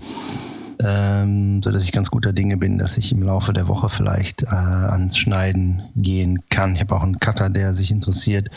ähm, 0.81 1.61
so 1.61 1.71
dass 1.71 1.83
ich 1.83 1.91
ganz 1.91 2.09
guter 2.09 2.33
Dinge 2.33 2.57
bin, 2.57 2.77
dass 2.77 2.97
ich 2.97 3.11
im 3.11 3.23
Laufe 3.23 3.53
der 3.53 3.67
Woche 3.67 3.89
vielleicht 3.89 4.43
äh, 4.43 4.47
ans 4.47 5.17
Schneiden 5.17 5.81
gehen 5.95 6.39
kann. 6.49 6.75
Ich 6.75 6.81
habe 6.81 6.95
auch 6.95 7.03
einen 7.03 7.19
Cutter, 7.19 7.49
der 7.49 7.73
sich 7.73 7.91
interessiert. 7.91 8.49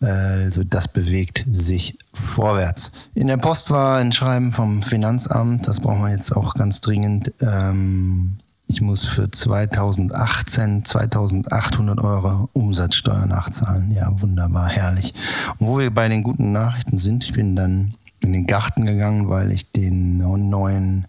Also 0.00 0.62
das 0.62 0.86
bewegt 0.86 1.44
sich 1.44 1.98
vorwärts. 2.14 2.92
In 3.14 3.26
der 3.26 3.36
Post 3.36 3.70
war 3.70 3.98
ein 3.98 4.12
Schreiben 4.12 4.52
vom 4.52 4.80
Finanzamt, 4.80 5.66
das 5.66 5.80
brauchen 5.80 6.02
wir 6.02 6.10
jetzt 6.10 6.36
auch 6.36 6.54
ganz 6.54 6.80
dringend. 6.80 7.32
Ähm, 7.40 8.36
ich 8.68 8.82
muss 8.82 9.04
für 9.04 9.30
2018 9.30 10.84
2800 10.84 12.00
Euro 12.04 12.50
Umsatzsteuer 12.52 13.26
nachzahlen. 13.26 13.90
Ja, 13.90 14.12
wunderbar, 14.20 14.68
herrlich. 14.68 15.14
Und 15.58 15.66
wo 15.66 15.78
wir 15.78 15.90
bei 15.90 16.08
den 16.08 16.22
guten 16.22 16.52
Nachrichten 16.52 16.98
sind, 16.98 17.24
ich 17.24 17.32
bin 17.32 17.56
dann 17.56 17.94
in 18.20 18.32
den 18.32 18.46
Garten 18.46 18.84
gegangen, 18.84 19.30
weil 19.30 19.52
ich 19.52 19.72
den 19.72 20.18
neuen 20.18 21.06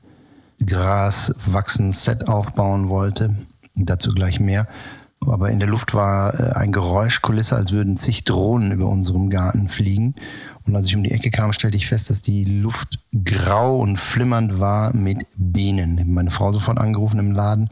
Gras 0.66 1.34
wachsen 1.46 1.92
Set 1.92 2.30
aufbauen 2.30 2.88
wollte. 2.88 3.36
Dazu 3.76 4.14
gleich 4.14 4.40
mehr. 4.40 4.66
Aber 5.26 5.52
in 5.52 5.60
der 5.60 5.68
Luft 5.68 5.94
war 5.94 6.40
äh, 6.40 6.54
ein 6.54 6.72
Geräuschkulisse, 6.72 7.56
als 7.56 7.74
würden 7.74 7.98
zig 7.98 8.24
Drohnen 8.24 8.72
über 8.72 8.88
unserem 8.88 9.30
Garten 9.30 9.68
fliegen. 9.68 10.16
Und 10.70 10.76
als 10.76 10.88
ich 10.88 10.96
um 10.96 11.02
die 11.02 11.12
Ecke 11.12 11.32
kam, 11.32 11.52
stellte 11.52 11.78
ich 11.78 11.88
fest, 11.88 12.12
dass 12.12 12.22
die 12.22 12.46
Luft 12.46 13.00
grau 13.26 13.80
und 13.80 13.98
flimmernd 13.98 14.60
war 14.60 14.96
mit 14.96 15.26
Bienen. 15.36 16.14
Meine 16.14 16.30
Frau 16.30 16.52
sofort 16.52 16.78
angerufen 16.78 17.20
im 17.20 17.32
Laden. 17.32 17.70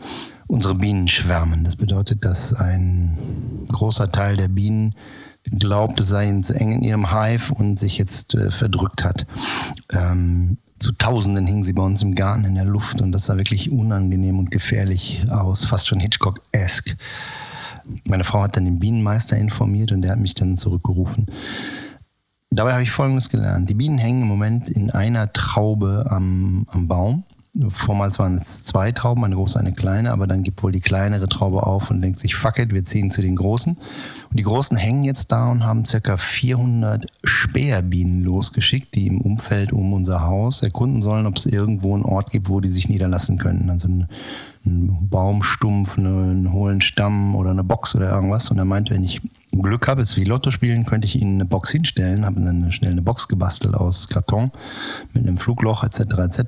Unsere 0.48 0.74
Bienen 0.74 1.08
schwärmen. 1.08 1.64
Das 1.64 1.76
bedeutet, 1.76 2.26
dass 2.26 2.54
ein 2.54 3.16
großer 3.72 4.10
Teil 4.10 4.36
der 4.36 4.48
Bienen 4.48 4.96
glaubt, 5.60 6.00
es 6.00 6.08
sei 6.08 6.42
zu 6.42 6.56
eng 6.56 6.72
in 6.72 6.82
ihrem 6.82 7.12
Hive 7.12 7.54
und 7.54 7.78
sich 7.78 8.00
jetzt 8.00 8.34
äh, 8.34 8.50
verdrückt 8.50 9.04
hat. 9.04 9.28
Ähm, 9.92 10.58
zu 10.80 10.92
Tausenden 10.92 11.46
hingen 11.46 11.64
sie 11.64 11.74
bei 11.74 11.84
uns 11.84 12.02
im 12.02 12.16
Garten 12.16 12.46
in 12.46 12.56
der 12.56 12.66
Luft 12.66 13.00
und 13.02 13.12
das 13.12 13.26
sah 13.28 13.38
wirklich 13.38 13.72
unangenehm 13.72 14.40
und 14.40 14.50
gefährlich 14.50 15.28
aus, 15.30 15.66
fast 15.66 15.88
schon 15.88 16.00
Hitchcock-esque. 16.00 16.98
Meine 18.06 18.24
Frau 18.24 18.42
hat 18.42 18.58
dann 18.58 18.66
den 18.66 18.80
Bienenmeister 18.80 19.38
informiert 19.38 19.92
und 19.92 20.02
der 20.02 20.14
hat 20.14 20.20
mich 20.20 20.34
dann 20.34 20.58
zurückgerufen. 20.58 21.28
Dabei 22.58 22.74
habe 22.74 22.82
ich 22.82 22.90
Folgendes 22.90 23.30
gelernt. 23.30 23.70
Die 23.70 23.76
Bienen 23.76 24.00
hängen 24.00 24.24
im 24.24 24.28
Moment 24.28 24.68
in 24.68 24.90
einer 24.90 25.32
Traube 25.32 26.08
am, 26.10 26.66
am 26.72 26.88
Baum. 26.88 27.24
Vormals 27.68 28.18
waren 28.18 28.36
es 28.36 28.64
zwei 28.64 28.92
Trauben, 28.92 29.24
eine 29.24 29.36
große, 29.36 29.60
eine 29.60 29.74
kleine, 29.74 30.12
aber 30.12 30.26
dann 30.26 30.42
gibt 30.42 30.64
wohl 30.64 30.72
die 30.72 30.82
kleinere 30.82 31.28
Traube 31.28 31.68
auf 31.68 31.92
und 31.92 32.02
denkt 32.02 32.18
sich, 32.18 32.34
fuck 32.34 32.58
it, 32.58 32.74
wir 32.74 32.84
ziehen 32.84 33.12
zu 33.12 33.22
den 33.22 33.36
großen. 33.36 33.74
Und 33.76 34.40
die 34.40 34.44
Großen 34.44 34.76
hängen 34.76 35.04
jetzt 35.04 35.32
da 35.32 35.52
und 35.52 35.66
haben 35.66 35.86
circa 35.86 36.18
400 36.18 37.06
Späherbienen 37.24 38.24
losgeschickt, 38.24 38.96
die 38.96 39.06
im 39.06 39.22
Umfeld 39.22 39.72
um 39.72 39.94
unser 39.94 40.24
Haus 40.24 40.64
erkunden 40.64 41.04
sollen, 41.04 41.28
ob 41.28 41.38
es 41.38 41.46
irgendwo 41.46 41.94
einen 41.94 42.06
Ort 42.06 42.32
gibt, 42.32 42.50
wo 42.50 42.60
die 42.60 42.70
sich 42.70 42.90
niederlassen 42.90 43.38
können. 43.38 43.70
Also 43.70 43.88
ein, 43.88 44.08
ein 44.66 45.08
Baumstumpf, 45.10 46.00
einen 46.00 46.52
hohlen 46.52 46.82
Stamm 46.82 47.36
oder 47.36 47.52
eine 47.52 47.64
Box 47.64 47.94
oder 47.94 48.12
irgendwas. 48.12 48.50
Und 48.50 48.58
er 48.58 48.66
meinte, 48.66 48.96
wenn 48.96 49.04
ich 49.04 49.22
Glück 49.62 49.88
habe, 49.88 50.02
es 50.02 50.18
wie 50.18 50.24
Lotto 50.24 50.52
spielen, 50.52 50.86
könnte 50.86 51.08
ich 51.08 51.20
ihnen 51.20 51.36
eine 51.36 51.46
Box 51.46 51.70
hinstellen. 51.70 52.26
Habe 52.26 52.42
dann 52.42 52.72
schnell 52.72 52.92
eine 52.92 53.02
Box 53.02 53.28
gebastelt 53.28 53.76
aus 53.76 54.08
Karton 54.10 54.52
mit 55.14 55.26
einem 55.26 55.38
Flugloch 55.38 55.84
etc. 55.84 56.00
etc. 56.00 56.42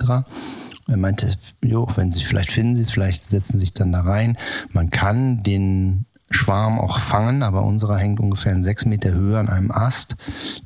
Er 0.87 0.97
meinte, 0.97 1.31
jo, 1.63 1.87
wenn 1.95 2.11
sie 2.11 2.23
vielleicht 2.23 2.51
finden 2.51 2.75
sie 2.75 2.81
es, 2.81 2.91
vielleicht 2.91 3.29
setzen 3.29 3.53
sie 3.53 3.59
sich 3.59 3.73
dann 3.73 3.91
da 3.91 4.01
rein. 4.01 4.37
Man 4.71 4.89
kann 4.89 5.41
den 5.43 6.05
Schwarm 6.31 6.79
auch 6.79 6.99
fangen, 6.99 7.41
aber 7.41 7.63
unserer 7.63 7.97
hängt 7.97 8.19
ungefähr 8.19 8.51
in 8.51 8.61
sechs 8.63 8.85
Meter 8.85 9.11
Höhe 9.11 9.39
an 9.39 9.49
einem 9.49 9.71
Ast, 9.71 10.15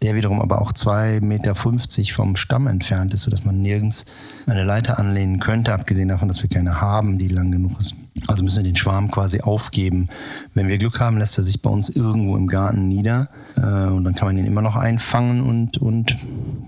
der 0.01 0.15
wiederum 0.15 0.41
aber 0.41 0.62
auch 0.62 0.73
zwei 0.73 1.19
Meter 1.21 1.56
fünfzig 1.56 2.13
vom 2.13 2.36
Stamm 2.36 2.67
entfernt 2.67 3.13
ist, 3.13 3.23
sodass 3.23 3.45
man 3.45 3.62
nirgends 3.62 4.06
eine 4.45 4.63
Leiter 4.63 4.99
anlehnen 4.99 5.39
könnte, 5.39 5.73
abgesehen 5.73 6.10
davon, 6.10 6.27
dass 6.27 6.41
wir 6.41 6.49
keine 6.49 6.82
haben, 6.82 7.17
die 7.17 7.29
lang 7.29 7.51
genug 7.51 7.79
ist. 7.79 7.95
Also 8.27 8.43
müssen 8.43 8.57
wir 8.57 8.63
den 8.63 8.75
Schwarm 8.75 9.12
quasi 9.12 9.41
aufgeben. 9.41 10.09
Wenn 10.53 10.67
wir 10.67 10.77
Glück 10.77 10.99
haben, 10.99 11.17
lässt 11.17 11.38
er 11.38 11.43
sich 11.43 11.62
bei 11.62 11.69
uns 11.69 11.89
irgendwo 11.89 12.38
im 12.38 12.47
Garten 12.47 12.88
nieder 12.88 13.27
äh, 13.57 13.88
und 13.88 14.03
dann 14.03 14.15
kann 14.15 14.27
man 14.27 14.38
ihn 14.38 14.45
immer 14.45 14.62
noch 14.62 14.75
einfangen 14.75 15.41
und, 15.41 15.77
und 15.77 16.15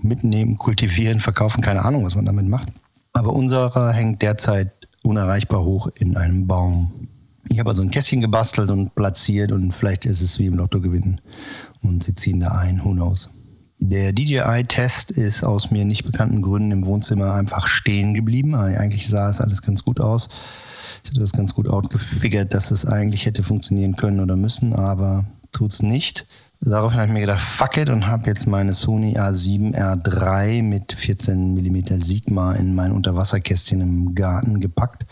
mitnehmen, 0.02 0.58
kultivieren, 0.58 1.20
verkaufen, 1.20 1.62
keine 1.62 1.84
Ahnung, 1.84 2.04
was 2.04 2.14
man 2.14 2.26
damit 2.26 2.46
macht. 2.48 2.68
Aber 3.12 3.32
unserer 3.32 3.92
hängt 3.92 4.22
derzeit 4.22 4.70
unerreichbar 5.02 5.64
hoch 5.64 5.88
in 5.94 6.16
einem 6.16 6.46
Baum. 6.46 6.92
Ich 7.48 7.58
habe 7.58 7.70
also 7.70 7.82
ein 7.82 7.90
Kästchen 7.90 8.20
gebastelt 8.20 8.70
und 8.70 8.94
platziert 8.94 9.52
und 9.52 9.72
vielleicht 9.72 10.04
ist 10.04 10.20
es 10.20 10.38
wie 10.38 10.46
im 10.46 10.54
Lotto 10.54 10.80
gewinnen. 10.80 11.20
Und 11.82 12.02
sie 12.02 12.14
ziehen 12.14 12.40
da 12.40 12.48
ein, 12.48 12.84
who 12.84 12.90
knows. 12.90 13.30
Der 13.78 14.12
DJI-Test 14.12 15.10
ist 15.10 15.44
aus 15.44 15.70
mir 15.70 15.84
nicht 15.84 16.04
bekannten 16.04 16.42
Gründen 16.42 16.72
im 16.72 16.86
Wohnzimmer 16.86 17.34
einfach 17.34 17.66
stehen 17.66 18.14
geblieben. 18.14 18.54
Eigentlich 18.54 19.08
sah 19.08 19.28
es 19.28 19.40
alles 19.40 19.62
ganz 19.62 19.84
gut 19.84 20.00
aus. 20.00 20.28
Ich 21.06 21.10
hatte 21.10 21.20
das 21.20 21.30
ganz 21.30 21.54
gut 21.54 21.68
outgefigert, 21.68 22.52
dass 22.52 22.72
es 22.72 22.84
eigentlich 22.84 23.26
hätte 23.26 23.44
funktionieren 23.44 23.94
können 23.94 24.18
oder 24.18 24.34
müssen, 24.34 24.72
aber 24.74 25.24
tut 25.52 25.72
es 25.72 25.80
nicht. 25.80 26.26
Daraufhin 26.60 26.98
habe 26.98 27.06
ich 27.06 27.12
mir 27.12 27.20
gedacht, 27.20 27.42
fuck 27.42 27.76
it 27.76 27.88
und 27.90 28.08
habe 28.08 28.26
jetzt 28.26 28.48
meine 28.48 28.74
Sony 28.74 29.16
A7R3 29.16 30.64
mit 30.64 30.92
14 30.92 31.54
mm 31.54 31.98
Sigma 31.98 32.54
in 32.54 32.74
mein 32.74 32.90
Unterwasserkästchen 32.90 33.80
im 33.80 34.16
Garten 34.16 34.58
gepackt 34.58 35.04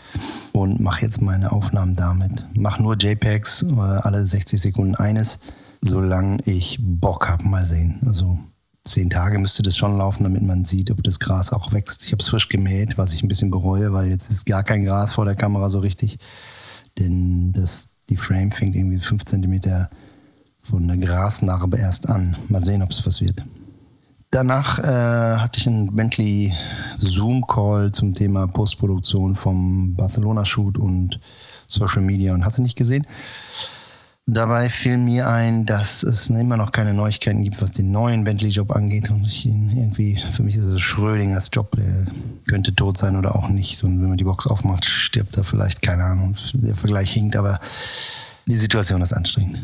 und 0.51 0.81
mache 0.81 1.03
jetzt 1.03 1.21
meine 1.21 1.53
Aufnahmen 1.53 1.95
damit. 1.95 2.43
Mache 2.57 2.83
nur 2.83 2.97
JPEGs, 2.97 3.63
äh, 3.63 3.79
alle 3.79 4.25
60 4.25 4.59
Sekunden 4.59 4.95
eines, 4.95 5.39
solange 5.79 6.39
ich 6.43 6.77
Bock 6.81 7.29
habe. 7.29 7.47
Mal 7.47 7.65
sehen. 7.65 8.01
Also 8.05 8.37
zehn 8.95 9.09
Tage 9.09 9.39
müsste 9.39 9.61
das 9.61 9.75
schon 9.75 9.97
laufen, 9.97 10.23
damit 10.23 10.41
man 10.41 10.63
sieht, 10.63 10.89
ob 10.89 11.03
das 11.03 11.19
Gras 11.19 11.51
auch 11.51 11.73
wächst. 11.73 12.05
Ich 12.05 12.13
habe 12.13 12.23
es 12.23 12.29
frisch 12.29 12.47
gemäht, 12.47 12.97
was 12.97 13.11
ich 13.11 13.21
ein 13.23 13.27
bisschen 13.27 13.51
bereue, 13.51 13.91
weil 13.91 14.09
jetzt 14.09 14.29
ist 14.29 14.45
gar 14.45 14.63
kein 14.63 14.85
Gras 14.85 15.11
vor 15.13 15.25
der 15.25 15.35
Kamera 15.35 15.69
so 15.69 15.79
richtig. 15.79 16.17
Denn 16.97 17.51
das, 17.51 17.89
die 18.07 18.15
Frame 18.15 18.53
fängt 18.53 18.73
irgendwie 18.73 18.99
5 18.99 19.25
cm 19.25 19.87
von 20.61 20.87
der 20.87 20.95
Grasnarbe 20.95 21.77
erst 21.77 22.07
an. 22.07 22.37
Mal 22.47 22.61
sehen, 22.61 22.81
ob 22.83 22.91
es 22.91 23.05
was 23.05 23.19
wird. 23.19 23.43
Danach 24.31 24.79
äh, 24.79 25.39
hatte 25.39 25.59
ich 25.59 25.67
einen 25.67 25.93
Bentley 25.93 26.53
Zoom-Call 26.97 27.91
zum 27.91 28.13
Thema 28.13 28.47
Postproduktion 28.47 29.35
vom 29.35 29.93
Barcelona-Shoot 29.95 30.77
und 30.77 31.19
Social 31.67 32.01
Media 32.01 32.33
und 32.33 32.45
hast 32.45 32.59
du 32.59 32.61
nicht 32.61 32.77
gesehen? 32.77 33.05
Dabei 34.27 34.69
fiel 34.69 34.97
mir 34.97 35.27
ein, 35.27 35.67
dass 35.67 36.01
es 36.01 36.31
immer 36.31 36.57
noch 36.57 36.71
keine 36.71 36.95
Neuigkeiten 36.95 37.43
gibt, 37.43 37.61
was 37.61 37.73
den 37.73 37.91
neuen 37.91 38.23
Bentley-Job 38.23 38.75
angeht. 38.75 39.11
Und 39.11 39.25
ich 39.25 39.45
irgendwie, 39.45 40.19
für 40.31 40.41
mich 40.41 40.55
ist 40.55 40.63
es 40.63 40.81
Schrödingers 40.81 41.51
Job, 41.53 41.75
der 41.77 42.05
könnte 42.47 42.73
tot 42.73 42.97
sein 42.97 43.17
oder 43.17 43.35
auch 43.35 43.49
nicht. 43.49 43.83
Und 43.83 44.01
wenn 44.01 44.09
man 44.09 44.17
die 44.17 44.23
Box 44.23 44.47
aufmacht, 44.47 44.85
stirbt 44.85 45.37
er 45.37 45.43
vielleicht, 45.43 45.83
keine 45.83 46.05
Ahnung. 46.05 46.35
Der 46.53 46.75
Vergleich 46.75 47.11
hinkt, 47.11 47.35
aber 47.35 47.59
die 48.47 48.55
Situation 48.55 49.03
ist 49.03 49.13
anstrengend. 49.13 49.63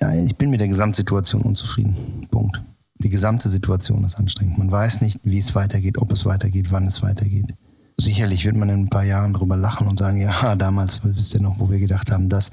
Ja, 0.00 0.12
ich 0.14 0.36
bin 0.36 0.50
mit 0.50 0.60
der 0.60 0.68
Gesamtsituation 0.68 1.40
unzufrieden. 1.40 1.96
Punkt. 2.30 2.60
Die 2.98 3.10
gesamte 3.10 3.48
Situation 3.48 4.04
ist 4.04 4.16
anstrengend. 4.16 4.58
Man 4.58 4.70
weiß 4.70 5.00
nicht, 5.00 5.20
wie 5.22 5.38
es 5.38 5.54
weitergeht, 5.54 5.96
ob 5.96 6.12
es 6.12 6.26
weitergeht, 6.26 6.70
wann 6.70 6.86
es 6.86 7.02
weitergeht. 7.02 7.54
Sicherlich 7.98 8.44
wird 8.44 8.56
man 8.56 8.68
in 8.68 8.80
ein 8.80 8.90
paar 8.90 9.04
Jahren 9.04 9.32
darüber 9.32 9.56
lachen 9.56 9.86
und 9.86 9.98
sagen, 9.98 10.20
ja, 10.20 10.54
damals 10.56 11.00
wisst 11.02 11.34
ihr 11.34 11.40
noch, 11.40 11.58
wo 11.60 11.70
wir 11.70 11.78
gedacht 11.78 12.10
haben, 12.10 12.28
das. 12.28 12.50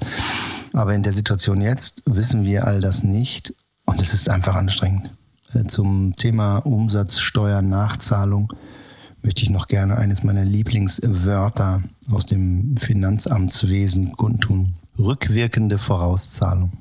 Aber 0.74 0.94
in 0.94 1.04
der 1.04 1.12
Situation 1.12 1.60
jetzt 1.60 2.02
wissen 2.04 2.44
wir 2.44 2.66
all 2.66 2.80
das 2.80 3.04
nicht 3.04 3.54
und 3.86 4.00
es 4.00 4.12
ist 4.12 4.28
einfach 4.28 4.56
anstrengend. 4.56 5.08
Äh, 5.54 5.64
zum 5.66 6.14
Thema 6.16 6.58
Umsatzsteuernachzahlung 6.58 8.52
möchte 9.22 9.42
ich 9.42 9.50
noch 9.50 9.68
gerne 9.68 9.96
eines 9.96 10.24
meiner 10.24 10.44
Lieblingswörter 10.44 11.82
aus 12.10 12.26
dem 12.26 12.76
Finanzamtswesen 12.76 14.12
kundtun. 14.12 14.74
Rückwirkende 14.98 15.78
Vorauszahlung. 15.78 16.72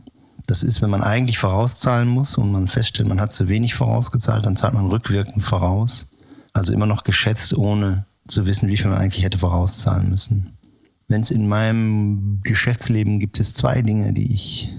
Das 0.47 0.63
ist, 0.63 0.81
wenn 0.81 0.89
man 0.89 1.03
eigentlich 1.03 1.37
vorauszahlen 1.37 2.09
muss 2.09 2.35
und 2.35 2.51
man 2.51 2.67
feststellt, 2.67 3.07
man 3.07 3.21
hat 3.21 3.31
zu 3.31 3.47
wenig 3.47 3.75
vorausgezahlt, 3.75 4.43
dann 4.43 4.57
zahlt 4.57 4.73
man 4.73 4.87
rückwirkend 4.87 5.43
voraus. 5.43 6.07
Also 6.51 6.73
immer 6.73 6.87
noch 6.87 7.03
geschätzt, 7.03 7.55
ohne 7.55 8.05
zu 8.27 8.45
wissen, 8.47 8.67
wie 8.67 8.77
viel 8.77 8.89
man 8.89 8.99
eigentlich 8.99 9.23
hätte 9.23 9.37
vorauszahlen 9.37 10.09
müssen. 10.09 10.49
Wenn 11.13 11.21
es 11.21 11.29
in 11.29 11.47
meinem 11.47 12.39
Geschäftsleben 12.41 13.19
gibt 13.19 13.39
es 13.39 13.53
zwei 13.53 13.83
Dinge, 13.83 14.13
die 14.13 14.33
ich 14.33 14.73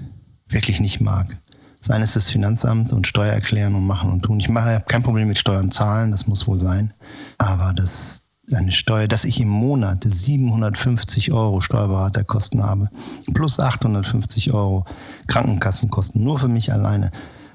wirklich 0.49 0.81
nicht 0.81 0.99
mag. 0.99 1.37
Das 1.79 1.91
eine 1.91 2.03
ist 2.03 2.17
das 2.17 2.29
Finanzamt 2.29 2.91
und 2.91 3.07
Steuer 3.07 3.31
erklären 3.31 3.73
und 3.73 3.87
machen 3.87 4.11
und 4.11 4.23
tun. 4.23 4.41
Ich 4.41 4.49
mache, 4.49 4.73
habe 4.73 4.83
kein 4.85 5.01
Problem 5.01 5.29
mit 5.29 5.37
Steuern 5.37 5.71
zahlen, 5.71 6.11
das 6.11 6.27
muss 6.27 6.45
wohl 6.45 6.59
sein. 6.59 6.91
Aber 7.37 7.71
das 7.71 8.23
eine 8.51 8.73
Steuer, 8.73 9.07
dass 9.07 9.23
ich 9.23 9.39
im 9.39 9.47
Monat 9.47 10.03
750 10.05 11.31
Euro 11.31 11.61
Steuerberaterkosten 11.61 12.61
habe, 12.61 12.89
plus 13.33 13.61
850 13.61 14.51
Euro 14.53 14.83
Krankenkassenkosten, 15.27 16.21
nur 16.21 16.37
für 16.37 16.49
mich 16.49 16.73
alleine. 16.73 17.11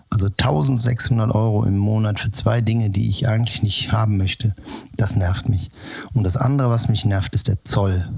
Also 0.09 0.29
1600 0.29 1.35
Euro 1.35 1.65
im 1.65 1.77
Monat 1.77 2.19
für 2.19 2.31
zwei 2.31 2.63
Dinge, 2.63 2.89
die 2.89 3.11
ich 3.11 3.29
eigentlich 3.29 3.63
nicht 3.63 3.93
haben 3.93 4.17
möchte. 4.17 4.55
Das 4.97 5.17
nervt 5.17 5.51
mich. 5.51 5.71
Und 6.15 6.23
das 6.23 6.39
andere, 6.39 6.71
was 6.71 6.89
mich 6.89 7.05
nervt, 7.05 7.35
ist 7.35 7.47
der 7.47 7.63
Zoll. 7.63 8.09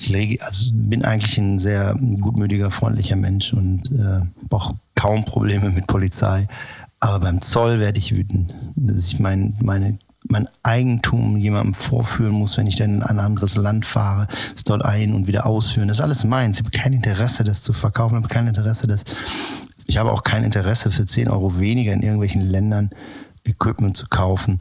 Ich 0.00 0.08
lege, 0.08 0.42
also 0.42 0.70
bin 0.72 1.04
eigentlich 1.04 1.36
ein 1.36 1.58
sehr 1.58 1.94
gutmütiger, 2.20 2.70
freundlicher 2.70 3.16
Mensch 3.16 3.52
und 3.52 3.92
äh, 3.92 4.20
brauche 4.48 4.74
kaum 4.94 5.26
Probleme 5.26 5.68
mit 5.68 5.86
Polizei. 5.86 6.48
Aber 7.00 7.20
beim 7.20 7.42
Zoll 7.42 7.80
werde 7.80 7.98
ich 7.98 8.16
wütend, 8.16 8.54
dass 8.76 9.08
ich 9.08 9.20
mein, 9.20 9.54
meine 9.62 9.98
mein 10.28 10.48
Eigentum 10.62 11.36
jemandem 11.36 11.74
vorführen 11.74 12.34
muss, 12.34 12.56
wenn 12.56 12.66
ich 12.66 12.76
dann 12.76 12.96
in 12.96 13.02
ein 13.02 13.18
anderes 13.18 13.56
Land 13.56 13.84
fahre, 13.84 14.26
es 14.54 14.64
dort 14.64 14.84
ein- 14.84 15.14
und 15.14 15.26
wieder 15.26 15.46
ausführen. 15.46 15.88
Das 15.88 15.98
ist 15.98 16.02
alles 16.02 16.24
meins. 16.24 16.58
Ich 16.58 16.64
habe 16.64 16.70
kein 16.70 16.92
Interesse, 16.92 17.42
das 17.42 17.62
zu 17.62 17.72
verkaufen. 17.72 18.16
Ich 18.16 18.24
habe 18.24 18.32
kein 18.32 18.46
Interesse, 18.46 18.86
das. 18.86 19.04
Ich 19.86 19.96
habe 19.96 20.12
auch 20.12 20.22
kein 20.22 20.44
Interesse, 20.44 20.90
für 20.90 21.04
10 21.04 21.28
Euro 21.28 21.58
weniger 21.58 21.92
in 21.92 22.02
irgendwelchen 22.02 22.42
Ländern 22.42 22.90
Equipment 23.44 23.96
zu 23.96 24.06
kaufen. 24.08 24.60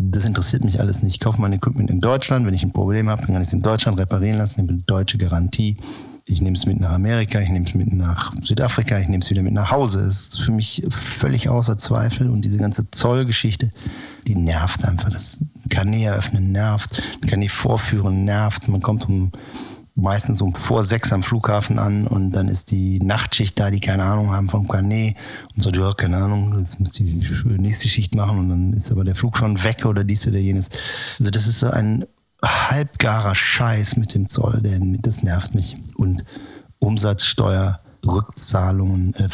Das 0.00 0.24
interessiert 0.24 0.62
mich 0.62 0.78
alles 0.78 1.02
nicht. 1.02 1.14
Ich 1.14 1.20
kaufe 1.20 1.40
mein 1.40 1.52
Equipment 1.52 1.90
in 1.90 1.98
Deutschland. 1.98 2.46
Wenn 2.46 2.54
ich 2.54 2.62
ein 2.62 2.72
Problem 2.72 3.08
habe, 3.08 3.22
dann 3.22 3.32
kann 3.32 3.42
ich 3.42 3.48
es 3.48 3.52
in 3.52 3.62
Deutschland 3.62 3.98
reparieren 3.98 4.38
lassen. 4.38 4.64
Ich 4.64 4.70
eine 4.70 4.78
deutsche 4.78 5.18
Garantie. 5.18 5.76
Ich 6.24 6.40
nehme 6.40 6.56
es 6.56 6.66
mit 6.66 6.78
nach 6.78 6.92
Amerika, 6.92 7.40
ich 7.40 7.48
nehme 7.48 7.64
es 7.64 7.74
mit 7.74 7.92
nach 7.92 8.32
Südafrika, 8.40 9.00
ich 9.00 9.08
nehme 9.08 9.24
es 9.24 9.30
wieder 9.30 9.42
mit 9.42 9.54
nach 9.54 9.72
Hause. 9.72 10.04
Das 10.04 10.28
ist 10.28 10.40
für 10.42 10.52
mich 10.52 10.86
völlig 10.88 11.48
außer 11.48 11.78
Zweifel. 11.78 12.30
Und 12.30 12.44
diese 12.44 12.58
ganze 12.58 12.88
Zollgeschichte, 12.92 13.72
die 14.28 14.36
nervt 14.36 14.84
einfach. 14.84 15.08
Das 15.08 15.40
Kanä 15.68 16.04
eröffnen 16.04 16.52
nervt, 16.52 17.02
Kanä 17.26 17.48
vorführen 17.48 18.22
nervt. 18.24 18.68
Man 18.68 18.80
kommt 18.80 19.08
um 19.08 19.32
meistens 19.98 20.40
um 20.40 20.54
vor 20.54 20.84
sechs 20.84 21.12
am 21.12 21.22
Flughafen 21.22 21.78
an 21.78 22.06
und 22.06 22.32
dann 22.32 22.48
ist 22.48 22.70
die 22.70 22.98
Nachtschicht 23.00 23.58
da, 23.58 23.70
die 23.70 23.80
keine 23.80 24.04
Ahnung 24.04 24.32
haben 24.32 24.48
vom 24.48 24.68
Kanä 24.68 25.14
und 25.54 25.62
so, 25.62 25.70
ja, 25.70 25.92
keine 25.92 26.18
Ahnung, 26.18 26.58
jetzt 26.58 26.80
muss 26.80 26.92
die 26.92 27.20
nächste 27.44 27.88
Schicht 27.88 28.14
machen 28.14 28.38
und 28.38 28.48
dann 28.48 28.72
ist 28.72 28.90
aber 28.90 29.04
der 29.04 29.14
Flug 29.14 29.36
schon 29.36 29.62
weg 29.62 29.84
oder 29.84 30.04
dies 30.04 30.26
oder 30.26 30.38
jenes. 30.38 30.70
Also 31.18 31.30
das 31.30 31.46
ist 31.46 31.60
so 31.60 31.70
ein 31.70 32.06
halbgarer 32.42 33.34
Scheiß 33.34 33.96
mit 33.96 34.14
dem 34.14 34.28
Zoll, 34.28 34.60
denn 34.62 34.98
das 35.02 35.22
nervt 35.22 35.54
mich. 35.54 35.76
Und 35.96 36.24
Umsatzsteuer, 36.78 37.80
Rückzahlungen, 38.06 39.14
äh, 39.14 39.28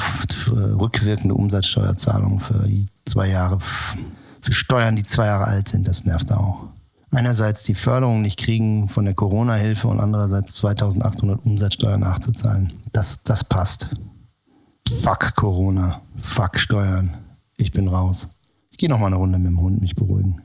rückwirkende 0.50 1.34
Umsatzsteuerzahlungen 1.34 2.40
für 2.40 2.66
zwei 3.04 3.28
Jahre 3.28 3.60
für 3.60 4.52
Steuern, 4.52 4.96
die 4.96 5.02
zwei 5.02 5.26
Jahre 5.26 5.44
alt 5.44 5.68
sind. 5.68 5.86
Das 5.86 6.04
nervt 6.04 6.32
auch. 6.32 6.68
Einerseits 7.14 7.62
die 7.62 7.76
Förderung 7.76 8.22
nicht 8.22 8.40
kriegen 8.40 8.88
von 8.88 9.04
der 9.04 9.14
Corona-Hilfe 9.14 9.86
und 9.86 10.00
andererseits 10.00 10.54
2800 10.56 11.44
Umsatzsteuer 11.46 11.96
nachzuzahlen. 11.96 12.72
Das, 12.92 13.22
das 13.22 13.44
passt. 13.44 13.88
Fuck 14.88 15.36
Corona. 15.36 16.00
Fuck 16.16 16.58
Steuern. 16.58 17.14
Ich 17.56 17.70
bin 17.70 17.86
raus. 17.86 18.28
Ich 18.70 18.78
gehe 18.78 18.88
noch 18.88 18.98
mal 18.98 19.06
eine 19.06 19.16
Runde 19.16 19.38
mit 19.38 19.46
dem 19.46 19.60
Hund 19.60 19.80
mich 19.80 19.94
beruhigen. 19.94 20.42